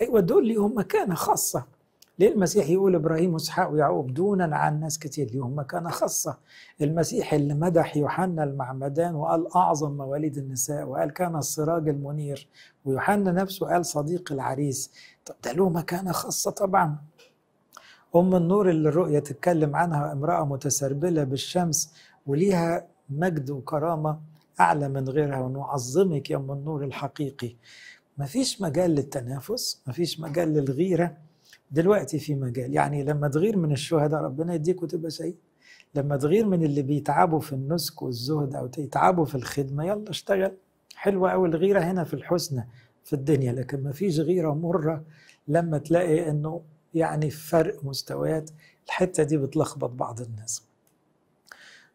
أيوه 0.00 0.20
دول 0.20 0.46
ليهم 0.48 0.78
مكانة 0.78 1.14
خاصة. 1.14 1.64
ليه 2.18 2.32
المسيح 2.32 2.68
يقول 2.70 2.94
إبراهيم 2.94 3.32
وإسحاق 3.34 3.70
ويعقوب 3.70 4.14
دونا 4.14 4.56
عن 4.56 4.80
ناس 4.80 4.98
كتير 4.98 5.30
ليهم 5.30 5.58
مكانة 5.58 5.90
خاصة. 5.90 6.38
المسيح 6.80 7.32
اللي 7.34 7.54
مدح 7.54 7.96
يوحنا 7.96 8.44
المعمدان 8.44 9.14
وقال 9.14 9.54
أعظم 9.56 9.96
مواليد 9.96 10.38
النساء 10.38 10.84
وقال 10.88 11.10
كان 11.10 11.36
السراج 11.36 11.88
المنير 11.88 12.48
ويوحنا 12.84 13.32
نفسه 13.32 13.66
قال 13.66 13.86
صديق 13.86 14.32
العريس. 14.32 14.92
طب 15.26 15.34
ده 15.44 15.52
له 15.52 15.68
مكانة 15.68 16.12
خاصة 16.12 16.50
طبعا. 16.50 16.96
أم 18.16 18.34
النور 18.36 18.70
اللي 18.70 18.88
الرؤيه 18.88 19.18
تتكلم 19.18 19.76
عنها 19.76 20.12
امرأة 20.12 20.44
متسربلة 20.44 21.24
بالشمس 21.24 21.94
وليها 22.26 22.86
مجد 23.10 23.50
وكرامة 23.50 24.20
أعلى 24.60 24.88
من 24.88 25.08
غيرها 25.08 25.40
ونعظمك 25.40 26.30
يا 26.30 26.36
أم 26.36 26.52
النور 26.52 26.84
الحقيقي. 26.84 27.56
مفيش 28.20 28.60
مجال 28.62 28.90
للتنافس 28.90 29.82
مفيش 29.86 30.20
مجال 30.20 30.48
للغيرة. 30.54 31.16
دلوقتي 31.70 32.18
في 32.18 32.34
مجال 32.34 32.74
يعني 32.74 33.04
لما 33.04 33.28
تغير 33.28 33.56
من 33.56 33.72
الشهداء 33.72 34.20
ربنا 34.20 34.54
يديك 34.54 34.82
وتبقى 34.82 35.10
شهيد 35.10 35.36
لما 35.94 36.16
تغير 36.16 36.46
من 36.46 36.62
اللي 36.64 36.82
بيتعبوا 36.82 37.40
في 37.40 37.52
النسك 37.52 38.02
والزهد 38.02 38.54
أو 38.54 38.70
يتعبوا 38.78 39.24
في 39.24 39.34
الخدمة 39.34 39.84
يلا 39.84 40.10
اشتغل. 40.10 40.52
حلوة 40.94 41.30
قوي 41.30 41.48
الغيرة 41.48 41.80
هنا 41.80 42.04
في 42.04 42.14
الحسنى 42.14 42.68
في 43.04 43.12
الدنيا. 43.12 43.52
لكن 43.52 43.82
ما 43.82 43.92
فيش 43.92 44.20
غيرة 44.20 44.54
مرة 44.54 45.04
لما 45.48 45.78
تلاقي 45.78 46.30
إنه 46.30 46.60
يعني 46.94 47.30
فرق 47.30 47.84
مستويات. 47.84 48.50
الحتة 48.86 49.22
دي 49.22 49.36
بتلخبط 49.36 49.90
بعض 49.90 50.20
الناس. 50.20 50.62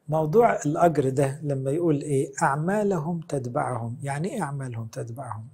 موضوع 0.09 0.59
الأجر 0.65 1.09
ده 1.09 1.39
لما 1.43 1.71
يقول 1.71 2.01
إيه؟ 2.01 2.31
أعمالهم 2.41 3.19
تتبعهم. 3.19 3.97
يعني 4.03 4.33
إيه 4.33 4.41
أعمالهم 4.41 4.87
تتبعهم؟ 4.87 5.47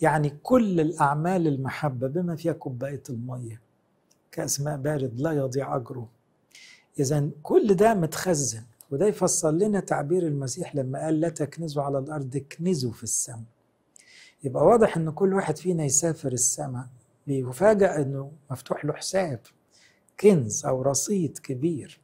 يعني 0.00 0.30
كل 0.42 0.80
الأعمال 0.80 1.46
المحبة 1.46 2.08
بما 2.08 2.36
فيها 2.36 2.52
كوباية 2.52 3.02
المية 3.10 3.60
كاس 4.32 4.60
ماء 4.60 4.76
بارد 4.76 5.20
لا 5.20 5.32
يضيع 5.32 5.76
أجره. 5.76 6.08
اذا 6.98 7.28
كل 7.42 7.74
ده 7.74 7.94
متخزن 7.94 8.62
وده 8.90 9.06
يفسر 9.06 9.50
لنا 9.50 9.80
تعبير 9.80 10.26
المسيح 10.26 10.74
لما 10.76 11.04
قال 11.04 11.20
لا 11.20 11.28
تكنزوا 11.28 11.82
على 11.82 11.98
الأرض 11.98 12.36
اكنزوا 12.36 12.92
في 12.92 13.02
السماء. 13.02 13.42
يبقى 14.44 14.64
واضح 14.66 14.96
إن 14.96 15.10
كل 15.10 15.34
واحد 15.34 15.56
فينا 15.58 15.84
يسافر 15.84 16.32
السماء. 16.32 16.86
بيفاجأ 17.26 17.96
إنه 18.02 18.32
مفتوح 18.50 18.84
له 18.84 18.92
حساب 18.92 19.40
كنز 20.20 20.66
أو 20.66 20.82
رصيد 20.82 21.38
كبير. 21.38 22.00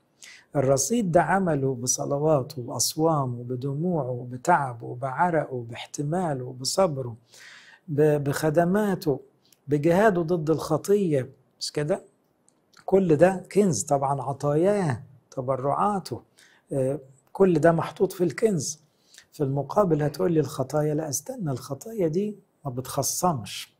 الرصيد 0.57 1.13
ده 1.13 1.23
عمله 1.23 1.75
بصلواته 1.75 2.61
وبأصوامه 2.61 3.43
بدموعه 3.45 4.27
بتعبه 4.31 4.95
بعرقه 4.95 5.65
باحتماله 5.71 6.57
بصبره. 6.61 7.17
بخدماته 7.89 9.21
بجهاده 9.69 10.23
ضد 10.23 10.51
الخطية. 10.51 11.31
مش 11.61 11.73
كده؟ 11.73 12.05
كل 12.85 13.17
ده 13.17 13.43
كنز 13.53 13.83
طبعا 13.83 14.23
عطاياه 14.23 15.03
تبرعاته. 15.31 16.23
آه، 16.73 17.01
كل 17.33 17.59
ده 17.59 17.73
محطوط 17.73 18.13
في 18.13 18.25
الكنز. 18.25 18.81
في 19.33 19.43
المقابل 19.43 20.03
هتقول 20.03 20.33
لي 20.33 20.41
الخطايا 20.41 20.95
لا 20.95 21.09
استنى 21.09 21.51
الخطايا 21.51 22.09
دي 22.09 22.37
ما 22.65 22.71
بتخصمش. 22.71 23.75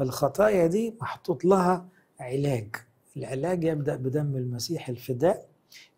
الخطايا 0.00 0.66
دي 0.66 0.94
محطوط 1.00 1.44
لها 1.44 1.86
علاج. 2.20 2.76
العلاج 3.16 3.64
يبدأ 3.64 3.96
بدم 3.96 4.36
المسيح 4.36 4.88
الفداء 4.88 5.46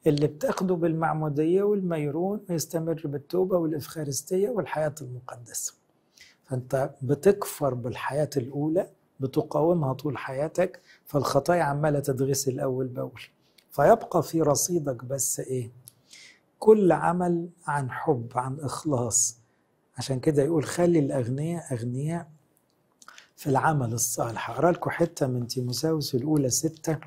اللي 0.06 0.26
بتاخده 0.26 0.74
بالمعمودية 0.74 1.62
والميرون 1.62 2.40
ويستمر 2.50 3.02
بالتوبة 3.04 3.56
والإفخارستية 3.58 4.48
والحياة 4.50 4.94
المقدسة. 5.02 5.74
فأنت 6.46 6.90
بتكفر 7.02 7.74
بالحياة 7.74 8.30
الأولى 8.36 8.88
بتقاومها 9.20 9.92
طول 9.92 10.18
حياتك 10.18 10.80
فالخطايا 11.06 11.62
عمالة 11.62 12.00
تتغسل 12.00 12.60
أول 12.60 12.86
بأول. 12.86 13.22
فيبقى 13.70 14.22
في 14.22 14.42
رصيدك 14.42 15.04
بس 15.04 15.40
إيه؟ 15.40 15.70
كل 16.58 16.92
عمل 16.92 17.48
عن 17.66 17.90
حب 17.90 18.32
عن 18.34 18.60
إخلاص. 18.60 19.38
عشان 19.98 20.20
كده 20.20 20.42
يقول 20.42 20.64
خلي 20.64 20.98
الأغنياء 20.98 21.74
أغنياء 21.74 22.28
في 23.36 23.46
العمل 23.50 23.92
الصالح. 23.92 24.50
أقرأ 24.50 24.72
لكم 24.72 24.90
حتة 24.90 25.26
من 25.26 25.46
تيموساوس 25.46 26.14
الأولى 26.14 26.50
ستة 26.50 26.98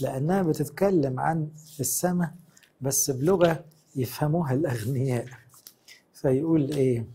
لأنها 0.00 0.42
بتتكلم 0.42 1.20
عن 1.20 1.48
السماء 1.80 2.34
بس 2.80 3.10
بلغة 3.10 3.64
يفهموها 3.96 4.54
الأغنياء. 4.54 5.26
فيقول 6.14 6.70
إيه؟ 6.70 7.06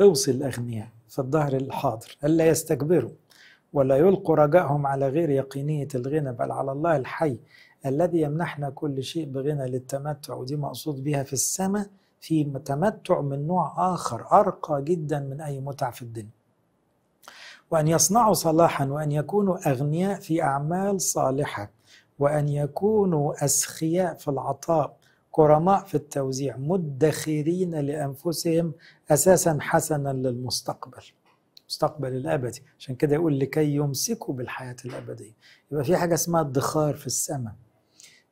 أوصي 0.00 0.30
الأغنياء. 0.30 0.88
في 1.08 1.18
الظهر 1.18 1.52
الحاضر 1.56 2.16
ألا 2.24 2.46
يستكبروا 2.46 3.10
ولا 3.72 3.96
يلقوا 3.96 4.36
رجائهم 4.36 4.86
على 4.86 5.08
غير 5.08 5.30
يقينية 5.30 5.88
الغنى 5.94 6.32
بل 6.32 6.52
على 6.52 6.72
الله 6.72 6.96
الحي 6.96 7.38
الذي 7.86 8.20
يمنحنا 8.20 8.70
كل 8.70 9.02
شيء 9.02 9.26
بغنى 9.26 9.70
للتمتع 9.70 10.34
ودي 10.34 10.56
مقصود 10.56 11.04
بها 11.04 11.22
في 11.22 11.32
السماء 11.32 11.86
في 12.20 12.44
تمتع 12.44 13.20
من 13.20 13.46
نوع 13.46 13.94
آخر 13.94 14.26
أرقى 14.32 14.82
جدا 14.82 15.20
من 15.20 15.40
أي 15.40 15.60
متع 15.60 15.90
في 15.90 16.02
الدنيا. 16.02 16.36
وأن 17.70 17.88
يصنعوا 17.88 18.34
صلاحا 18.34 18.86
وأن 18.86 19.12
يكونوا 19.12 19.70
أغنياء 19.70 20.20
في 20.20 20.42
أعمال 20.42 21.00
صالحة 21.00 21.70
وأن 22.18 22.48
يكونوا 22.48 23.44
أسخياء 23.44 24.14
في 24.14 24.28
العطاء 24.28 24.96
كرماء 25.36 25.84
في 25.84 25.94
التوزيع 25.94 26.56
مدخرين 26.56 27.74
لأنفسهم 27.74 28.72
أساسا 29.10 29.58
حسنا 29.60 30.08
للمستقبل 30.12 31.02
المستقبل 31.60 32.12
الأبدي. 32.16 32.62
عشان 32.78 32.94
كده 32.94 33.14
يقول 33.14 33.40
لكي 33.40 33.74
يمسكوا 33.74 34.34
بالحياة 34.34 34.76
الأبدية. 34.84 35.32
يبقى 35.72 35.84
في 35.84 35.96
حاجة 35.96 36.14
اسمها 36.14 36.40
الدخار 36.40 36.94
في 36.94 37.06
السماء. 37.06 37.54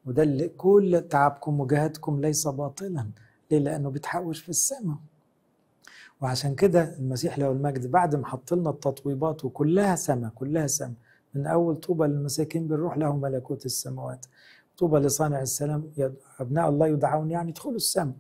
وده 0.07 0.23
اللي 0.23 0.49
كل 0.49 1.05
تعبكم 1.11 1.61
وجهادكم 1.61 2.21
ليس 2.21 2.49
باطلا. 2.49 3.11
ليه؟ 3.51 3.59
لأنه 3.59 3.91
بيتحوش 3.91 4.41
في 4.41 4.49
السماء. 4.49 4.97
وعشان 6.21 6.55
كده 6.55 6.95
المسيح 6.99 7.39
له 7.39 7.51
المجد 7.51 7.91
بعد 7.91 8.17
ما 8.17 8.27
حط 8.27 8.55
لنا 8.55 8.71
التطويبات 8.71 9.45
وكلها 9.45 9.97
سماء 9.97 10.31
كلها 10.35 10.67
سماء. 10.67 10.95
من 11.35 11.47
أول 11.47 11.77
طوبى 11.77 12.07
للمساكين 12.07 12.69
بالروح 12.69 12.97
لهم 12.99 13.21
ملكوت 13.21 13.67
السماوات. 13.67 14.27
طوبى 14.79 14.99
لصانع 14.99 15.41
السلام 15.43 15.91
أبناء 16.41 16.69
الله 16.69 16.87
يدعون 16.87 17.31
يعني 17.31 17.51
ادخلوا 17.51 17.77
السماء 17.77 18.15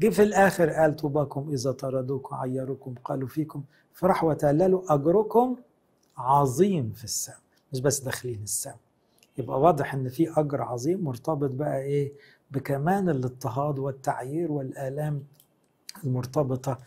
جه 0.00 0.08
في 0.08 0.22
الآخر 0.22 0.70
قال 0.70 0.96
طوباكم 0.96 1.50
إذا 1.52 1.72
طردوكم 1.72 2.34
عيروكم 2.36 2.94
قالوا 3.04 3.28
فيكم. 3.28 3.62
فرح 3.92 4.24
وتهللوا 4.24 4.94
أجركم 4.94 5.56
عظيم 6.16 6.92
في 6.92 7.04
السماء 7.04 7.38
مش 7.72 7.80
بس 7.80 8.00
داخلين 8.00 8.42
السماء 8.42 8.76
يبقى 9.38 9.60
واضح 9.60 9.94
إن 9.94 10.08
في 10.08 10.30
أجر 10.40 10.62
عظيم 10.62 11.04
مرتبط 11.04 11.50
بقى 11.50 11.80
إيه؟ 11.82 12.12
بكمان 12.50 13.08
الاضطهاد 13.08 13.78
والتعيير 13.78 14.52
والآلام 14.52 15.24
المرتبطة 16.04 16.78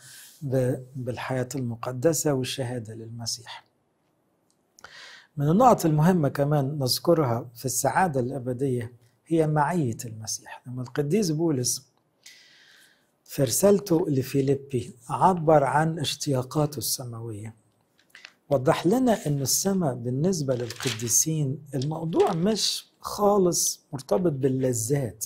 بالحياة 0.95 1.47
المقدسة 1.55 2.33
والشهادة 2.33 2.93
للمسيح. 2.93 3.65
من 5.37 5.49
النقط 5.49 5.85
المهمة 5.85 6.29
كمان 6.29 6.79
نذكرها 6.79 7.49
في 7.55 7.65
السعادة 7.65 8.19
الأبدية 8.19 8.93
هي 9.27 9.47
معية 9.47 9.97
المسيح. 10.05 10.61
لما 10.67 10.81
القديس 10.81 11.31
بولس 11.31 11.87
في 13.23 13.43
رسالته 13.43 14.09
لفيليبي 14.09 14.95
عبر 15.09 15.63
عن 15.63 15.99
اشتياقاته 15.99 16.77
السماوية 16.77 17.55
وضح 18.49 18.87
لنا 18.87 19.27
أن 19.27 19.41
السماء 19.41 19.95
بالنسبة 19.95 20.55
للقديسين 20.55 21.59
الموضوع 21.75 22.33
مش 22.33 22.87
خالص 23.01 23.81
مرتبط 23.93 24.31
باللذات 24.31 25.25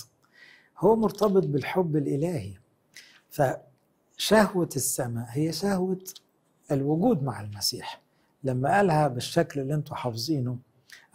هو 0.78 0.96
مرتبط 0.96 1.46
بالحب 1.46 1.96
الإلهي. 1.96 2.54
فشهوة 3.30 4.68
السماء 4.76 5.26
هي 5.30 5.52
شهوة 5.52 6.04
الوجود 6.72 7.22
مع 7.22 7.40
المسيح. 7.40 8.02
لما 8.44 8.76
قالها 8.76 9.08
بالشكل 9.08 9.60
اللي 9.60 9.74
أنتم 9.74 9.94
حافظينه 9.94 10.58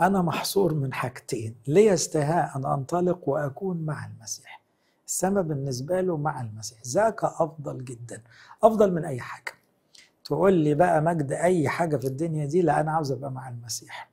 أنا 0.01 0.21
محصور 0.21 0.73
من 0.73 0.93
حاجتين 0.93 1.55
لي 1.67 1.93
استهاء 1.93 2.57
أن 2.57 2.65
أنطلق 2.65 3.29
وأكون 3.29 3.77
مع 3.77 4.05
المسيح. 4.05 4.61
السماء 5.07 5.43
بالنسبة 5.43 6.01
له 6.01 6.17
مع 6.17 6.41
المسيح. 6.41 6.79
ذاك 6.87 7.23
أفضل 7.23 7.85
جدا 7.85 8.21
أفضل 8.63 8.91
من 8.93 9.05
أي 9.05 9.19
حاجة. 9.19 9.53
تقول 10.25 10.53
لي 10.53 10.73
بقى 10.73 11.01
مجد 11.01 11.31
أي 11.31 11.69
حاجة 11.69 11.97
في 11.97 12.07
الدنيا 12.07 12.45
دي 12.45 12.61
لا 12.61 12.79
أنا 12.81 12.91
عاوز 12.91 13.11
أبقى 13.11 13.31
مع 13.31 13.49
المسيح. 13.49 14.09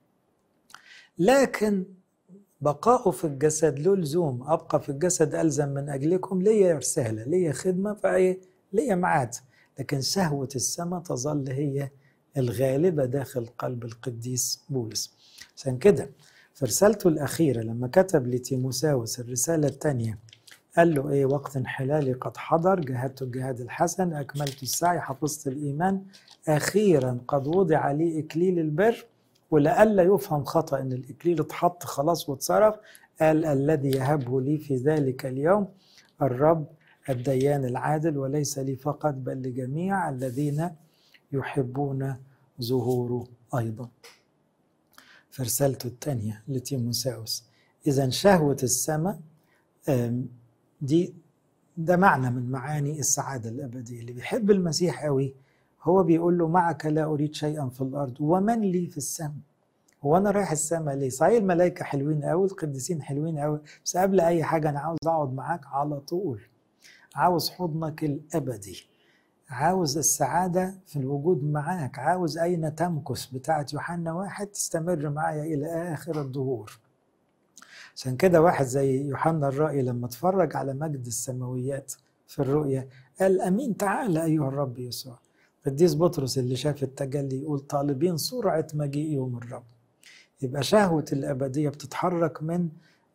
لكن 1.19 1.85
بقاؤه 2.61 3.11
في 3.11 3.23
الجسد 3.27 3.79
له 3.79 3.95
لزوم. 3.95 4.43
أبقى 4.51 4.81
في 4.81 4.89
الجسد 4.89 5.35
ألزم 5.35 5.69
من 5.69 5.89
أجلكم 5.89 6.41
ليا 6.41 6.73
رسالة 6.77 7.23
ليا 7.23 7.51
خدمة 7.51 7.93
فأي 7.93 8.41
ليا 8.73 8.95
معاد 8.95 9.35
لكن 9.79 10.01
شهوة 10.01 10.49
السماء 10.55 10.99
تظل 10.99 11.49
هي 11.49 11.89
الغالبة 12.37 13.05
داخل 13.05 13.45
قلب 13.45 13.85
القديس 13.85 14.63
بولس. 14.69 15.13
عشان 15.61 15.77
كده. 15.77 16.09
في 16.53 16.65
رسالته 16.65 17.07
الأخيرة 17.07 17.61
لما 17.61 17.87
كتب 17.87 18.27
لتيموساوس 18.27 19.19
الرسالة 19.19 19.67
الثانية 19.67 20.17
قال 20.77 20.95
له 20.95 21.09
إيه 21.09 21.25
وقت 21.25 21.57
انحلالي 21.57 22.13
قد 22.13 22.37
حضر 22.37 22.79
جهدت 22.79 23.21
الجهاد 23.21 23.61
الحسن 23.61 24.13
أكملت 24.13 24.63
السعي 24.63 24.99
حفظت 24.99 25.47
الإيمان 25.47 26.01
أخيرا 26.47 27.17
قد 27.27 27.47
وضع 27.47 27.91
لي 27.91 28.19
إكليل 28.19 28.59
البر 28.59 29.05
ولئلا 29.51 30.03
يفهم 30.03 30.43
خطأ 30.43 30.81
إن 30.81 30.91
الإكليل 30.93 31.39
اتحط 31.41 31.83
خلاص 31.83 32.29
واتصرف 32.29 32.75
قال 33.21 33.45
الذي 33.45 33.89
يهبه 33.89 34.41
لي 34.41 34.57
في 34.57 34.75
ذلك 34.75 35.25
اليوم 35.25 35.67
الرب 36.21 36.65
الديان 37.09 37.65
العادل 37.65 38.17
وليس 38.17 38.59
لي 38.59 38.75
فقط 38.75 39.13
بل 39.13 39.33
لجميع 39.33 40.09
الذين 40.09 40.69
يحبون 41.31 42.15
ظهوره 42.61 43.27
أيضا. 43.57 43.89
في 45.31 45.43
رسالته 45.43 45.87
الثانية 45.87 46.43
لتيموساوس 46.47 47.43
اذا 47.87 48.09
شهوة 48.09 48.57
السماء 48.63 49.19
دي 50.81 51.13
ده 51.77 51.97
معنى 51.97 52.31
من 52.31 52.51
معاني 52.51 52.99
السعادة 52.99 53.49
الأبدية. 53.49 53.99
اللي 54.01 54.11
بيحب 54.13 54.51
المسيح 54.51 55.03
قوي 55.05 55.33
هو 55.83 56.03
بيقول 56.03 56.37
له 56.37 56.47
معك 56.47 56.85
لا 56.85 57.03
أريد 57.05 57.33
شيئا 57.35 57.69
في 57.69 57.81
الأرض 57.81 58.13
ومن 58.21 58.61
لي 58.61 58.87
في 58.87 58.97
السماء 58.97 59.33
هو 60.03 60.17
أنا 60.17 60.31
رايح 60.31 60.51
السماء 60.51 60.95
ليه؟ 60.95 61.09
صحيح 61.09 61.33
الملائكة 61.37 61.83
حلوين 61.85 62.23
قوي 62.25 62.45
القديسين 62.47 63.01
حلوين 63.01 63.39
قوي 63.39 63.61
بس 63.85 63.97
قبل 63.97 64.19
أي 64.19 64.43
حاجة 64.43 64.69
أنا 64.69 64.79
عاوز 64.79 64.97
أقعد 65.05 65.33
معاك 65.33 65.61
على 65.67 65.99
طول. 65.99 66.41
عاوز 67.15 67.49
حضنك 67.49 68.03
الأبدي. 68.03 68.85
عاوز 69.51 69.97
السعادة 69.97 70.73
في 70.87 70.95
الوجود 70.99 71.43
معاك. 71.43 71.99
عاوز 71.99 72.37
أين 72.37 72.75
تمكث؟ 72.75 73.33
بتاعت 73.33 73.73
يوحنا 73.73 74.13
واحد. 74.13 74.47
تستمر 74.47 75.09
معايا 75.09 75.43
إلى 75.43 75.93
آخر 75.93 76.21
الدهور. 76.21 76.79
عشان 77.95 78.17
كده 78.17 78.41
واحد 78.41 78.65
زي 78.65 79.01
يوحنا 79.01 79.47
الرائي 79.47 79.81
لما 79.81 80.05
اتفرج 80.05 80.55
على 80.55 80.73
مجد 80.73 81.05
السماويات 81.05 81.93
في 82.27 82.39
الرؤية 82.41 82.87
قال 83.19 83.41
أمين 83.41 83.77
تعالى 83.77 84.23
أيها 84.23 84.47
الرب 84.47 84.79
يسوع. 84.79 85.19
قديس 85.65 85.95
بطرس 85.95 86.37
اللي 86.37 86.55
شاف 86.55 86.83
التجلي 86.83 87.41
يقول 87.41 87.59
طالبين 87.59 88.17
سرعة 88.17 88.67
مجيء 88.73 89.11
يوم 89.13 89.37
الرب. 89.37 89.63
يبقى 90.41 90.63
شهوة 90.63 91.05
الأبدية 91.13 91.69
بتتحرك 91.69 92.43
من 92.43 92.69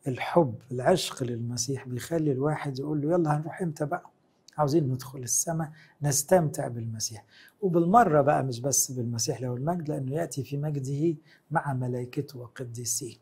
الحب 0.08 0.54
العشق 0.72 1.22
للمسيح. 1.22 1.88
بيخلي 1.88 2.32
الواحد 2.32 2.78
يقول 2.78 3.00
له 3.00 3.12
يلا 3.12 3.36
هنروح 3.36 3.62
إمتى 3.62 3.84
بقى؟ 3.86 4.15
عاوزين 4.56 4.84
ندخل 4.84 5.18
السماء 5.18 5.70
نستمتع 6.02 6.68
بالمسيح. 6.68 7.24
وبالمرة 7.62 8.20
بقى 8.22 8.44
مش 8.44 8.60
بس 8.60 8.90
بالمسيح 8.90 9.40
له 9.40 9.54
المجد 9.54 9.88
لأنه 9.88 10.12
يأتي 10.12 10.44
في 10.44 10.56
مجده 10.56 11.14
مع 11.50 11.72
ملائكته 11.74 12.38
وقديسيه. 12.38 13.14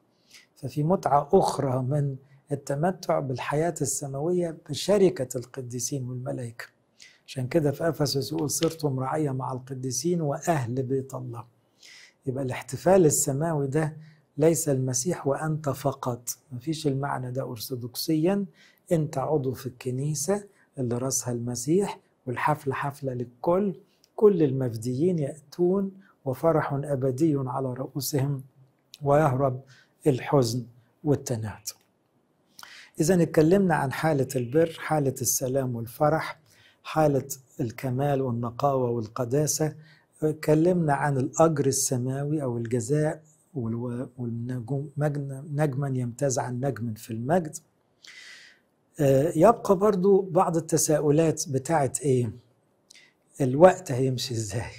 ففي 0.56 0.82
متعة 0.82 1.28
أخرى 1.32 1.82
من 1.82 2.16
التمتع 2.52 3.20
بالحياة 3.20 3.74
السماوية 3.82 4.56
بشركة 4.70 5.38
القديسين 5.38 6.08
والملائكة. 6.08 6.64
عشان 7.26 7.46
كده 7.48 7.70
في 7.70 7.88
أفسس 7.88 8.32
يقول 8.32 8.50
صرتم 8.50 9.00
رعية 9.00 9.30
مع 9.30 9.52
القديسين 9.52 10.20
وأهل 10.20 10.82
بيت 10.82 11.14
الله. 11.14 11.44
يبقى 12.26 12.44
الاحتفال 12.44 13.06
السماوي 13.06 13.66
ده 13.66 13.96
ليس 14.36 14.68
المسيح 14.68 15.26
وأنت 15.26 15.68
فقط. 15.68 16.28
مفيش 16.52 16.86
المعنى 16.86 17.30
ده 17.30 17.42
أرثوذكسيا. 17.50 18.44
أنت 18.92 19.18
عضو 19.18 19.52
في 19.52 19.66
الكنيسة 19.66 20.44
اللي 20.78 20.98
رأسها 20.98 21.32
المسيح 21.32 22.00
والحفلة 22.26 22.74
حفلة 22.74 23.12
للكل 23.14 23.74
كل 24.16 24.42
المفديين 24.42 25.18
يأتون 25.18 25.92
وفرح 26.24 26.72
أبدي 26.72 27.34
على 27.36 27.72
رؤوسهم 27.74 28.42
ويهرب 29.02 29.60
الحزن 30.06 30.66
والتناد 31.04 31.68
إذا 33.00 33.22
اتكلمنا 33.22 33.74
عن 33.74 33.92
حالة 33.92 34.28
البر 34.36 34.76
حالة 34.78 35.14
السلام 35.20 35.76
والفرح 35.76 36.40
حالة 36.82 37.28
الكمال 37.60 38.22
والنقاوة 38.22 38.90
والقداسة 38.90 39.74
اتكلمنا 40.22 40.94
عن 40.94 41.16
الأجر 41.18 41.66
السماوي 41.66 42.42
أو 42.42 42.58
الجزاء 42.58 43.22
والنجم 43.54 44.88
نجما 45.52 45.88
يمتاز 45.88 46.38
عن 46.38 46.60
نجم 46.60 46.94
في 46.94 47.10
المجد. 47.10 47.56
يبقى 49.36 49.76
برضو 49.76 50.20
بعض 50.20 50.56
التساؤلات 50.56 51.48
بتاعت 51.48 52.00
إيه؟ 52.00 52.30
الوقت 53.40 53.92
هيمشي 53.92 54.34
إزاي؟ 54.34 54.70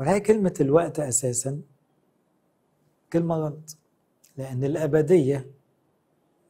وهي 0.00 0.20
كلمة 0.20 0.54
الوقت 0.60 1.00
أساسا 1.00 1.60
كلمة 3.12 3.34
غلط 3.34 3.76
لأن 4.36 4.64
الأبدية 4.64 5.50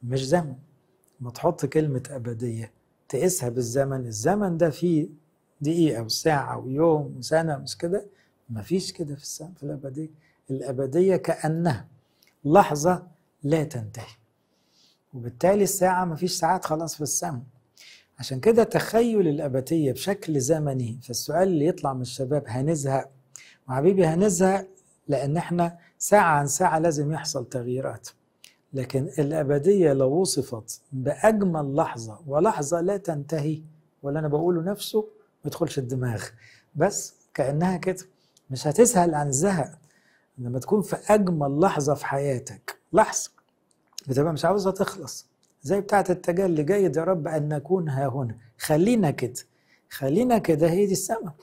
مش 0.02 0.26
زمن. 0.26 0.54
ما 1.20 1.30
تحط 1.30 1.66
كلمة 1.66 2.02
أبدية 2.10 2.72
تقيسها 3.08 3.48
بالزمن 3.48 4.06
الزمن 4.06 4.56
ده 4.56 4.70
فيه 4.70 5.08
دقيقة 5.60 6.02
وساعة 6.02 6.58
ويوم 6.58 7.16
وسنة 7.18 7.56
مش 7.56 7.76
كده؟ 7.78 8.06
مفيش 8.50 8.92
كده 8.92 9.14
في 9.14 9.26
في 9.56 9.62
الأبدية. 9.62 10.08
الأبدية 10.50 11.16
كأنها 11.16 11.88
لحظة 12.44 13.06
لا 13.42 13.64
تنتهي. 13.64 14.17
وبالتالي 15.14 15.62
الساعة 15.62 16.04
مفيش 16.04 16.32
ساعات 16.32 16.64
خلاص 16.64 16.94
في 16.94 17.00
السماء 17.00 17.42
عشان 18.18 18.40
كده 18.40 18.64
تخيل 18.64 19.28
الأبدية 19.28 19.92
بشكل 19.92 20.40
زمني 20.40 20.98
فالسؤال 21.02 21.42
اللي 21.48 21.66
يطلع 21.66 21.92
من 21.94 22.00
الشباب 22.00 22.44
هنزهق. 22.46 23.10
وحبيبي 23.68 24.06
هنزهق 24.06 24.66
لأن 25.08 25.36
إحنا 25.36 25.78
ساعة 25.98 26.38
عن 26.38 26.46
ساعة 26.46 26.78
لازم 26.78 27.12
يحصل 27.12 27.48
تغييرات. 27.48 28.08
لكن 28.72 29.08
الأبدية 29.18 29.92
لو 29.92 30.10
وصفت 30.12 30.80
بأجمل 30.92 31.74
لحظة 31.76 32.18
ولحظة 32.26 32.80
لا 32.80 32.96
تنتهي 32.96 33.62
ولا 34.02 34.18
أنا 34.18 34.28
بقوله 34.28 34.62
نفسه 34.62 35.00
ما 35.44 35.48
يدخلش 35.48 35.78
الدماغ. 35.78 36.24
بس 36.76 37.14
كأنها 37.34 37.76
كده. 37.76 38.04
مش 38.50 38.66
هتسهل 38.66 39.14
عن 39.14 39.28
الزهق 39.28 39.78
لما 40.38 40.58
تكون 40.58 40.82
في 40.82 40.96
أجمل 41.08 41.60
لحظة 41.60 41.94
في 41.94 42.06
حياتك. 42.06 42.78
لحظة. 42.92 43.30
بتبقى 44.08 44.32
مش 44.32 44.44
عاوزة 44.44 44.70
تخلص. 44.70 45.26
زي 45.62 45.80
بتاعة 45.80 46.04
التجلي 46.10 46.62
جيد 46.62 46.96
يا 46.96 47.04
رب 47.04 47.28
أن 47.28 47.48
نكون 47.48 47.88
ها 47.88 48.06
هنا. 48.08 48.36
خلينا 48.58 49.10
كده 49.10 49.40
خلينا 49.90 50.38
كده 50.38 50.70
هي 50.70 50.86
دي 50.86 50.92
السماء. 50.92 51.34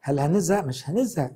هل 0.00 0.18
هنزهق؟ 0.18 0.64
مش 0.64 0.90
هنزهق. 0.90 1.32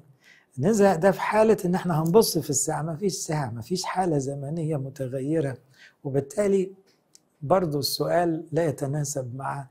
نزهق 0.59 0.97
ده 0.97 1.11
في 1.11 1.21
حالة 1.21 1.57
إن 1.65 1.75
إحنا 1.75 2.03
هنبص 2.03 2.39
في 2.39 2.51
الساعة. 2.51 2.83
ما 2.83 2.97
فيش 2.97 3.13
ساعة. 3.13 3.51
ما 3.51 3.63
فيش 3.63 3.85
حالة 3.85 4.19
زمنية 4.19 4.77
متغيرة. 4.77 5.57
وبالتالي 6.05 6.73
برضو 7.43 7.79
السؤال 7.79 8.45
لا 8.53 8.67
يتناسب 8.67 9.37
مع 9.37 9.67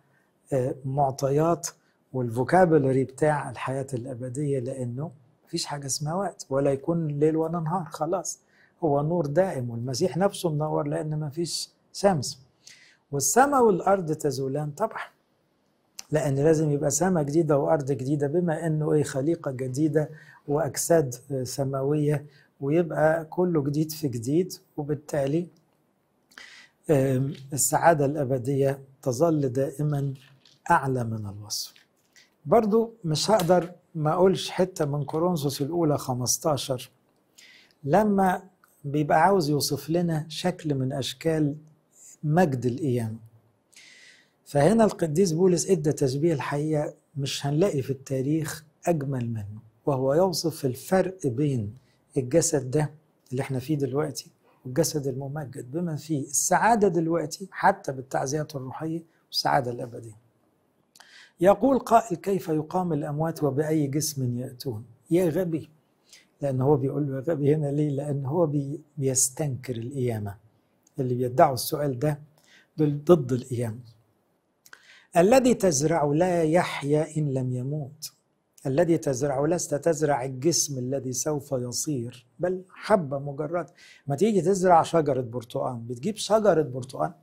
معطيات 0.86 1.68
والفوكابولري 2.14 3.04
بتاع 3.04 3.50
الحياة 3.50 3.88
الأبدية 3.94 4.60
لأنه 4.60 5.12
مفيش 5.46 5.66
حاجة 5.66 5.86
اسمها 5.86 6.14
وقت 6.14 6.46
ولا 6.50 6.72
يكون 6.72 7.08
ليل 7.08 7.36
ولا 7.38 7.60
نهار. 7.60 7.86
خلاص. 7.86 8.40
هو 8.84 9.02
نور 9.02 9.26
دائم 9.26 9.70
والمسيح 9.70 10.18
نفسه 10.18 10.50
منور 10.50 10.88
لأن 10.88 11.20
مفيش 11.20 11.70
شمس 11.94 12.40
والسماء 13.12 13.64
والأرض 13.66 14.12
تزولان 14.14 14.72
طبعا 14.72 15.02
لأن 16.12 16.36
لازم 16.36 16.72
يبقى 16.72 16.92
سماء 16.92 17.24
جديدة 17.24 17.58
وأرض 17.58 17.92
جديدة 17.92 18.28
بما 18.28 18.68
إنه 18.68 18.94
إيه 18.94 19.04
خليقة 19.04 19.52
جديدة 19.52 20.10
وأجساد 20.48 21.16
سماوية 21.44 22.26
ويبقى 22.62 23.26
كله 23.26 23.64
جديد 23.64 23.92
في 23.92 24.08
جديد. 24.08 24.54
وبالتالي 24.78 25.48
السعادة 27.54 28.06
الأبدية 28.06 28.80
تظل 29.02 29.50
دائما 29.50 30.14
أعلى 30.72 31.04
من 31.04 31.26
الوصف. 31.30 31.74
برضو 32.46 32.94
مش 33.06 33.32
هقدر 33.32 33.72
ما 33.96 34.14
أقولش 34.14 34.50
حتة 34.50 34.86
من 34.86 35.04
كورنثوس 35.06 35.62
الأولى 35.62 35.98
15 35.98 36.90
لما 37.84 38.44
بيبقى 38.84 39.22
عاوز 39.24 39.50
يوصف 39.50 39.90
لنا 39.90 40.26
شكل 40.30 40.76
من 40.76 40.94
أشكال 40.94 41.56
مجد 42.24 42.66
القيامة 42.66 43.18
فهنا 44.46 44.84
القديس 44.86 45.32
بولس 45.32 45.70
إدى 45.70 45.92
تشبيه 45.92 46.34
الحقيقة 46.34 46.94
مش 47.18 47.46
هنلاقي 47.46 47.82
في 47.82 47.90
التاريخ 47.90 48.64
أجمل 48.86 49.30
منه 49.30 49.60
وهو 49.86 50.14
يوصف 50.14 50.66
الفرق 50.66 51.28
بين 51.28 51.74
الجسد 52.18 52.72
ده 52.72 52.92
اللي 53.32 53.42
إحنا 53.42 53.60
فيه 53.60 53.76
دلوقتي 53.78 54.32
والجسد 54.66 55.08
الممجد 55.08 55.72
بما 55.72 55.96
فيه 55.96 56.22
السعادة 56.22 56.88
دلوقتي 56.88 57.48
حتى 57.52 57.92
بالتعزيات 57.92 58.56
الروحية 58.56 59.04
والسعادة 59.28 59.72
الأبدية. 59.72 60.16
يقول 61.42 61.80
قائل 61.80 62.18
كيف 62.18 62.48
يقام 62.50 62.94
الأموات 62.94 63.44
وبأي 63.44 63.88
جسم 63.88 64.38
يأتون؟ 64.38 64.86
يا 65.12 65.30
غبي. 65.30 65.70
لأن 66.42 66.62
هو 66.62 66.78
بيقول 66.78 67.12
له 67.12 67.20
غبي 67.20 67.56
هنا 67.56 67.68
ليه؟ 67.68 67.90
لأن 67.90 68.26
هو 68.26 68.46
بي 68.46 68.82
بيستنكر 68.98 69.76
القيامة. 69.76 70.36
اللي 71.00 71.16
بيدعوا 71.16 71.54
السؤال 71.54 72.00
ده 72.00 72.20
دول 72.78 73.04
ضد 73.04 73.32
القيامة. 73.32 73.80
الذي 75.18 75.54
تزرع 75.54 76.04
لا 76.06 76.44
يحيا 76.44 77.18
إن 77.18 77.34
لم 77.34 77.54
يموت. 77.54 78.12
الذي 78.66 78.98
تزرع 78.98 79.46
لست 79.46 79.76
تزرع 79.76 80.26
الجسم 80.26 80.78
الذي 80.78 81.14
سوف 81.14 81.52
يصير 81.52 82.26
بل 82.40 82.62
حبة 82.70 83.20
مجرد. 83.20 83.68
ما 84.08 84.16
تيجي 84.16 84.42
تزرع 84.42 84.84
شجرة 84.84 85.22
برتقال 85.22 85.76
بتجيب 85.80 86.16
شجرة 86.16 86.62
برتقال 86.62 87.14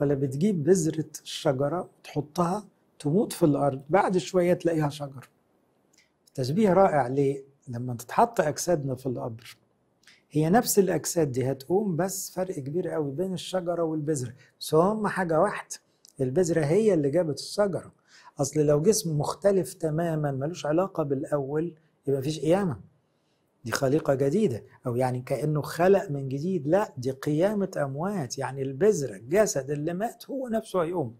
ولا 0.00 0.14
بتجيب 0.14 0.64
بذرة 0.64 1.10
الشجرة 1.22 1.88
تحطها 2.04 2.64
تموت 2.98 3.32
في 3.32 3.42
الأرض 3.42 3.82
بعد 3.90 4.18
شوية 4.18 4.54
تلاقيها 4.54 4.88
شجر. 4.88 5.28
تشبيه 6.34 6.72
رائع 6.72 7.06
ليه؟ 7.06 7.47
لما 7.68 7.94
تتحط 7.94 8.40
أجسادنا 8.40 8.94
في 8.94 9.06
القبر 9.06 9.56
هي 10.30 10.50
نفس 10.50 10.78
الأجساد 10.78 11.32
دي 11.32 11.52
هتقوم 11.52 11.96
بس 11.96 12.30
فرق 12.30 12.54
كبير 12.54 12.88
قوي 12.88 13.12
بين 13.12 13.32
الشجرة 13.32 13.82
والبذرة 13.82 14.32
بس 14.60 14.74
هم 14.74 15.06
حاجة 15.06 15.40
واحدة 15.40 15.76
البذرة 16.20 16.64
هي 16.64 16.94
اللي 16.94 17.10
جابت 17.10 17.38
الشجرة. 17.38 17.92
أصل 18.40 18.60
لو 18.60 18.82
جسم 18.82 19.18
مختلف 19.18 19.74
تماما 19.74 20.30
ملوش 20.32 20.66
علاقة 20.66 21.02
بالأول 21.02 21.74
يبقى 22.06 22.20
مفيش 22.20 22.40
قيامة. 22.40 22.80
دي 23.64 23.72
خليقة 23.72 24.14
جديدة. 24.14 24.62
أو 24.86 24.96
يعني 24.96 25.20
كأنه 25.20 25.62
خلق 25.62 26.10
من 26.10 26.28
جديد. 26.28 26.66
لا 26.68 26.92
دي 26.96 27.10
قيامة 27.10 27.70
أموات. 27.76 28.38
يعني 28.38 28.62
البذرة 28.62 29.16
الجسد 29.16 29.70
اللي 29.70 29.94
مات 29.94 30.30
هو 30.30 30.48
نفسه 30.48 30.82
هيقوم. 30.82 31.14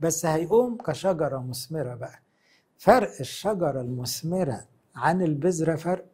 بس 0.00 0.26
هيقوم 0.26 0.76
كشجرة 0.76 1.38
مثمرة 1.38 1.94
بقى. 1.94 2.20
فرق 2.78 3.10
الشجرة 3.20 3.80
المثمرة 3.80 4.64
عن 4.96 5.22
البذرة 5.22 5.76
فرق. 5.76 6.04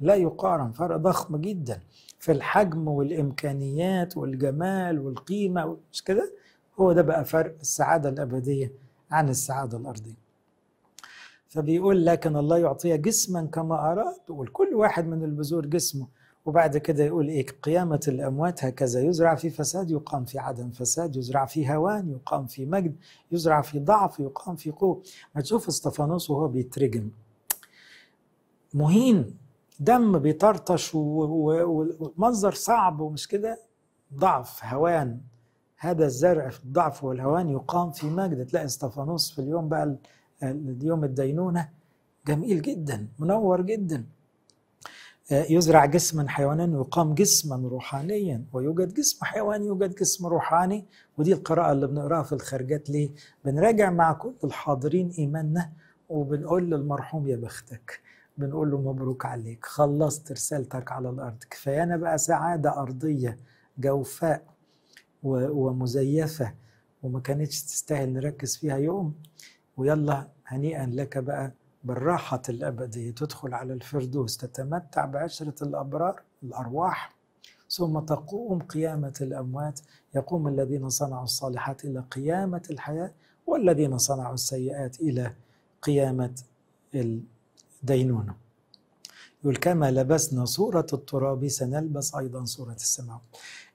لا 0.00 0.14
يقارن 0.14 0.70
فرق 0.72 0.96
ضخم 0.96 1.36
جدا 1.36 1.80
في 2.18 2.32
الحجم 2.32 2.88
والإمكانيات 2.88 4.16
والجمال 4.16 4.98
والقيمة 4.98 5.76
مش 5.92 6.04
كده؟ 6.04 6.32
هو 6.80 6.92
ده 6.92 7.02
بقى 7.02 7.24
فرق 7.24 7.54
السعادة 7.60 8.08
الأبدية 8.08 8.72
عن 9.10 9.28
السعادة 9.28 9.78
الأرضية. 9.78 10.24
فبيقول 11.48 12.06
لكن 12.06 12.36
الله 12.36 12.58
يعطيها 12.58 12.96
جسما 12.96 13.46
كما 13.52 13.92
أراد 13.92 14.16
ولكل 14.28 14.74
واحد 14.74 15.06
من 15.06 15.24
البذور 15.24 15.66
جسمه. 15.66 16.06
وبعد 16.46 16.76
كده 16.76 17.04
يقول 17.04 17.28
إيه؟ 17.28 17.46
قيامة 17.62 18.00
الأموات 18.08 18.64
هكذا 18.64 19.00
يزرع 19.00 19.34
في 19.34 19.50
فساد 19.50 19.90
يقام 19.90 20.24
في 20.24 20.38
عدم 20.38 20.70
فساد 20.70 21.16
يزرع 21.16 21.46
في 21.46 21.74
هوان 21.74 22.08
يقام 22.10 22.46
في 22.46 22.66
مجد 22.66 22.96
يزرع 23.32 23.60
في 23.60 23.78
ضعف 23.78 24.20
يقام 24.20 24.56
في 24.56 24.70
قوة. 24.70 25.02
ما 25.34 25.40
تشوف 25.40 25.68
استفانوس 25.68 26.30
وهو 26.30 26.48
بيترجم. 26.48 27.08
مهين 28.74 29.36
دم 29.80 30.18
بيطرطش 30.18 30.90
ومنظر 30.94 32.52
صعب 32.54 33.00
ومش 33.00 33.28
كده 33.28 33.58
ضعف 34.14 34.64
هوان. 34.64 35.20
هذا 35.78 36.06
الزرع 36.06 36.48
في 36.48 36.64
الضعف 36.64 37.04
والهوان 37.04 37.48
يقام 37.50 37.90
في 37.90 38.06
مجد 38.06 38.46
تلاقي 38.46 38.64
إستفانوس 38.64 39.32
في 39.32 39.38
اليوم 39.38 39.68
بقى 39.68 39.96
اليوم 40.42 41.04
الدينونة 41.04 41.68
جميل 42.26 42.62
جدا 42.62 43.08
منور 43.18 43.60
جدا. 43.60 44.04
يزرع 45.30 45.84
جسما 45.84 46.28
حيوانيا 46.28 46.66
ويقام 46.66 47.14
جسما 47.14 47.68
روحانيا. 47.68 48.44
ويوجد 48.52 48.94
جسم 48.94 49.24
حيواني 49.24 49.66
يوجد 49.66 49.94
جسم 49.94 50.26
روحاني. 50.26 50.84
ودي 51.18 51.32
القراءة 51.32 51.72
اللي 51.72 51.86
بنقراها 51.86 52.22
في 52.22 52.32
الخارجات. 52.32 52.90
ليه؟ 52.90 53.10
بنراجع 53.44 53.90
مع 53.90 54.12
كل 54.12 54.32
الحاضرين 54.44 55.10
إيماننا 55.18 55.72
وبنقول 56.08 56.70
للمرحوم 56.70 57.28
يا 57.28 57.36
بختك. 57.36 58.00
بنقول 58.38 58.70
له 58.70 58.80
مبروك 58.80 59.26
عليك 59.26 59.66
خلصت 59.66 60.32
رسالتك 60.32 60.92
على 60.92 61.10
الأرض. 61.10 61.38
كفايانا 61.50 61.96
بقى 61.96 62.18
سعادة 62.18 62.80
أرضية 62.80 63.38
جوفاء 63.78 64.42
ومزيفة 65.22 66.54
وما 67.02 67.20
كانتش 67.20 67.62
تستاهل 67.62 68.12
نركز 68.12 68.56
فيها 68.56 68.76
يوم. 68.76 69.14
ويلا 69.76 70.28
هنيئا 70.46 70.86
لك 70.86 71.18
بقى 71.18 71.52
بالراحة 71.84 72.42
الأبدية 72.48 73.10
تدخل 73.10 73.54
على 73.54 73.72
الفردوس 73.72 74.36
تتمتع 74.36 75.04
بعشرة 75.04 75.64
الأبرار 75.64 76.22
الأرواح. 76.42 77.14
ثم 77.70 77.98
تقوم 77.98 78.58
قيامة 78.62 79.14
الأموات. 79.20 79.80
يقوم 80.14 80.48
الذين 80.48 80.88
صنعوا 80.88 81.24
الصالحات 81.24 81.84
إلى 81.84 82.00
قيامة 82.10 82.62
الحياة 82.70 83.10
والذين 83.46 83.98
صنعوا 83.98 84.34
السيئات 84.34 85.00
إلى 85.00 85.32
قيامة 85.82 86.34
الدينونة 87.84 88.34
يقول 89.42 89.56
كما 89.56 89.90
لبسنا 89.90 90.44
صورة 90.44 90.86
التراب 90.92 91.48
سنلبس 91.48 92.14
أيضا 92.14 92.44
صورة 92.44 92.72
السماء. 92.72 93.20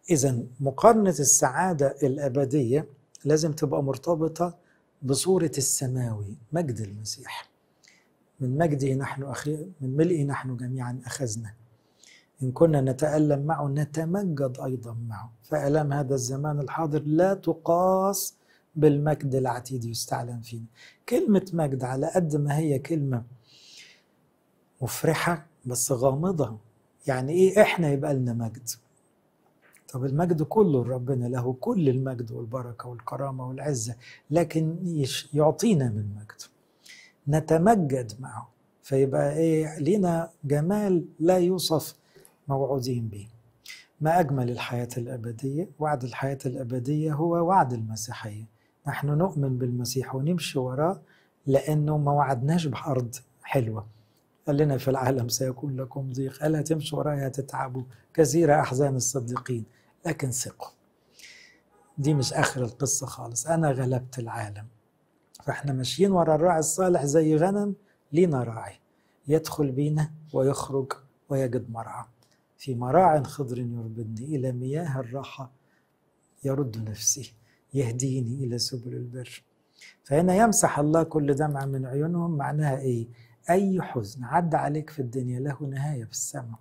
إذا 0.10 0.40
مقارنة 0.60 1.10
السعادة 1.10 1.96
الأبدية 2.04 2.86
لازم 3.26 3.52
تبقى 3.52 3.84
مرتبطة 3.84 4.58
بصورة 5.02 5.52
السماوي 5.58 6.36
مجد 6.54 6.80
المسيح. 6.80 7.50
من 8.40 8.58
مجده 8.58 8.94
نحن 8.94 9.24
أخي 9.24 9.66
من 9.82 9.98
ملئه 9.98 10.24
نحن 10.24 10.58
جميعا 10.58 11.02
أخذنا. 11.06 11.54
إن 12.44 12.52
كنا 12.52 12.82
نتألم 12.82 13.46
معه 13.46 13.68
نتمجد 13.68 14.58
أيضا 14.66 14.98
معه. 15.08 15.32
فألام 15.44 15.94
هذا 15.94 16.16
الزمان 16.16 16.60
الحاضر 16.60 17.04
لا 17.06 17.34
تقاس 17.34 18.36
بالمجد 18.76 19.36
العتيد 19.36 19.86
يستعلن 19.86 20.42
فينا. 20.42 20.66
كلمة 21.10 21.46
مجد 21.54 21.84
على 21.84 22.12
قد 22.16 22.36
ما 22.36 22.58
هي 22.58 22.80
كلمة 22.80 23.24
مفرحة 24.82 25.46
بس 25.66 25.92
غامضة. 25.92 26.58
يعني 27.08 27.34
إيه 27.34 27.62
إحنا 27.62 27.92
يبقى 27.92 28.14
لنا 28.14 28.34
مجد؟ 28.34 28.70
طب 29.94 30.06
المجد 30.06 30.42
كله 30.44 30.84
ربنا 30.84 31.26
له 31.26 31.54
كل 31.60 31.90
المجد 31.90 32.32
والبركة 32.32 32.90
والكرامة 32.90 33.48
والعزة 33.50 33.96
لكن 34.32 34.76
يعطينا 35.34 35.86
من 35.90 36.06
مجد. 36.16 36.42
نتمجد 37.28 38.12
معه. 38.20 38.50
فيبقى 38.84 39.34
إيه 39.38 39.80
لنا 39.80 40.30
جمال 40.44 41.06
لا 41.20 41.38
يوصف 41.38 41.96
موعودين 42.48 43.08
به. 43.08 43.28
ما 44.02 44.20
أجمل 44.20 44.50
الحياة 44.52 44.90
الأبدية 44.98 45.70
وعد 45.80 46.04
الحياة 46.04 46.38
الأبدية 46.46 47.14
هو 47.14 47.32
وعد 47.48 47.74
المسيحية. 47.74 48.44
نحن 48.88 49.08
نؤمن 49.08 49.58
بالمسيح 49.58 50.16
ونمشي 50.16 50.60
وراه 50.60 51.02
لأنه 51.48 51.98
ما 51.98 52.12
وعدناش 52.12 52.66
بأرض 52.68 53.16
حلوة. 53.44 53.86
قال 54.48 54.58
لنا 54.58 54.78
في 54.78 54.88
العالم 54.88 55.30
سيكون 55.30 55.76
لكم 55.82 56.10
ضيق. 56.14 56.44
ألا 56.46 56.62
تمشوا 56.62 57.00
ورايا 57.00 57.30
تتعبوا. 57.30 57.84
كثيرة 58.14 58.60
أحزان 58.60 58.96
الصديقين. 58.96 59.66
لكن 60.06 60.32
ثقوا. 60.32 60.68
دي 61.98 62.14
مش 62.14 62.34
آخر 62.34 62.64
القصة 62.64 63.06
خالص. 63.08 63.48
أنا 63.48 63.72
غلبت 63.72 64.20
العالم. 64.20 64.68
فإحنا 65.44 65.74
ماشيين 65.74 66.12
ورا 66.12 66.36
الراعي 66.36 66.60
الصالح 66.60 67.06
زي 67.06 67.36
غنم 67.36 67.76
لينا 68.12 68.44
راعي. 68.44 68.80
يدخل 69.28 69.72
بينا 69.72 70.12
ويخرج 70.34 70.94
ويجد 71.30 71.72
مرعى. 71.72 72.06
في 72.58 72.76
مراع 72.76 73.24
خضر 73.24 73.58
يربدني. 73.58 74.36
إلى 74.36 74.52
مياه 74.52 75.00
الراحة 75.00 75.52
يرد 76.44 76.90
نفسي. 76.90 77.34
يهديني 77.74 78.44
إلى 78.44 78.58
سبل 78.58 78.94
البر. 78.94 79.44
فهنا 80.04 80.36
يمسح 80.36 80.80
الله 80.80 81.04
كل 81.04 81.34
دمع 81.34 81.66
من 81.66 81.86
عيونهم. 81.86 82.38
معناها 82.38 82.80
إيه؟ 82.80 83.08
أي 83.50 83.82
حزن 83.82 84.24
عدى 84.24 84.58
عليك 84.58 84.90
في 84.90 85.00
الدنيا 85.02 85.40
له 85.40 85.58
نهاية 85.62 86.04
في 86.06 86.12
السماء. 86.12 86.60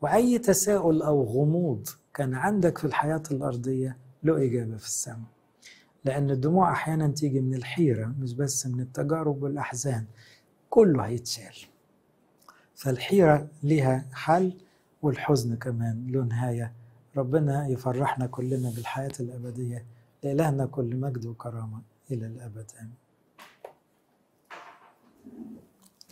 وأي 0.00 0.38
تساؤل 0.38 1.02
أو 1.02 1.22
غموض 1.22 1.88
كان 2.14 2.34
عندك 2.34 2.78
في 2.78 2.84
الحياة 2.84 3.22
الأرضية 3.30 3.96
له 4.22 4.44
إجابة 4.44 4.76
في 4.76 4.84
السماء. 4.86 5.30
لأن 6.04 6.30
الدموع 6.30 6.72
أحيانا 6.72 7.08
تيجي 7.08 7.40
من 7.40 7.54
الحيرة 7.54 8.06
مش 8.20 8.34
بس 8.34 8.66
من 8.66 8.80
التجارب 8.80 9.42
والأحزان 9.42 10.04
كله 10.70 11.02
هيتشال. 11.02 11.56
فالحيرة 12.74 13.48
لها 13.62 14.06
حل 14.12 14.52
والحزن 15.02 15.56
كمان 15.56 16.06
له 16.06 16.24
نهاية. 16.24 16.72
ربنا 17.16 17.68
يفرحنا 17.68 18.26
كلنا 18.26 18.70
بالحياة 18.70 19.12
الأبدية 19.20 19.84
لإلهنا 20.22 20.66
كل 20.66 20.96
مجد 20.96 21.26
وكرامة 21.26 21.82
إلى 22.10 22.26
الأبد. 22.26 22.70
آمين. 22.80 22.99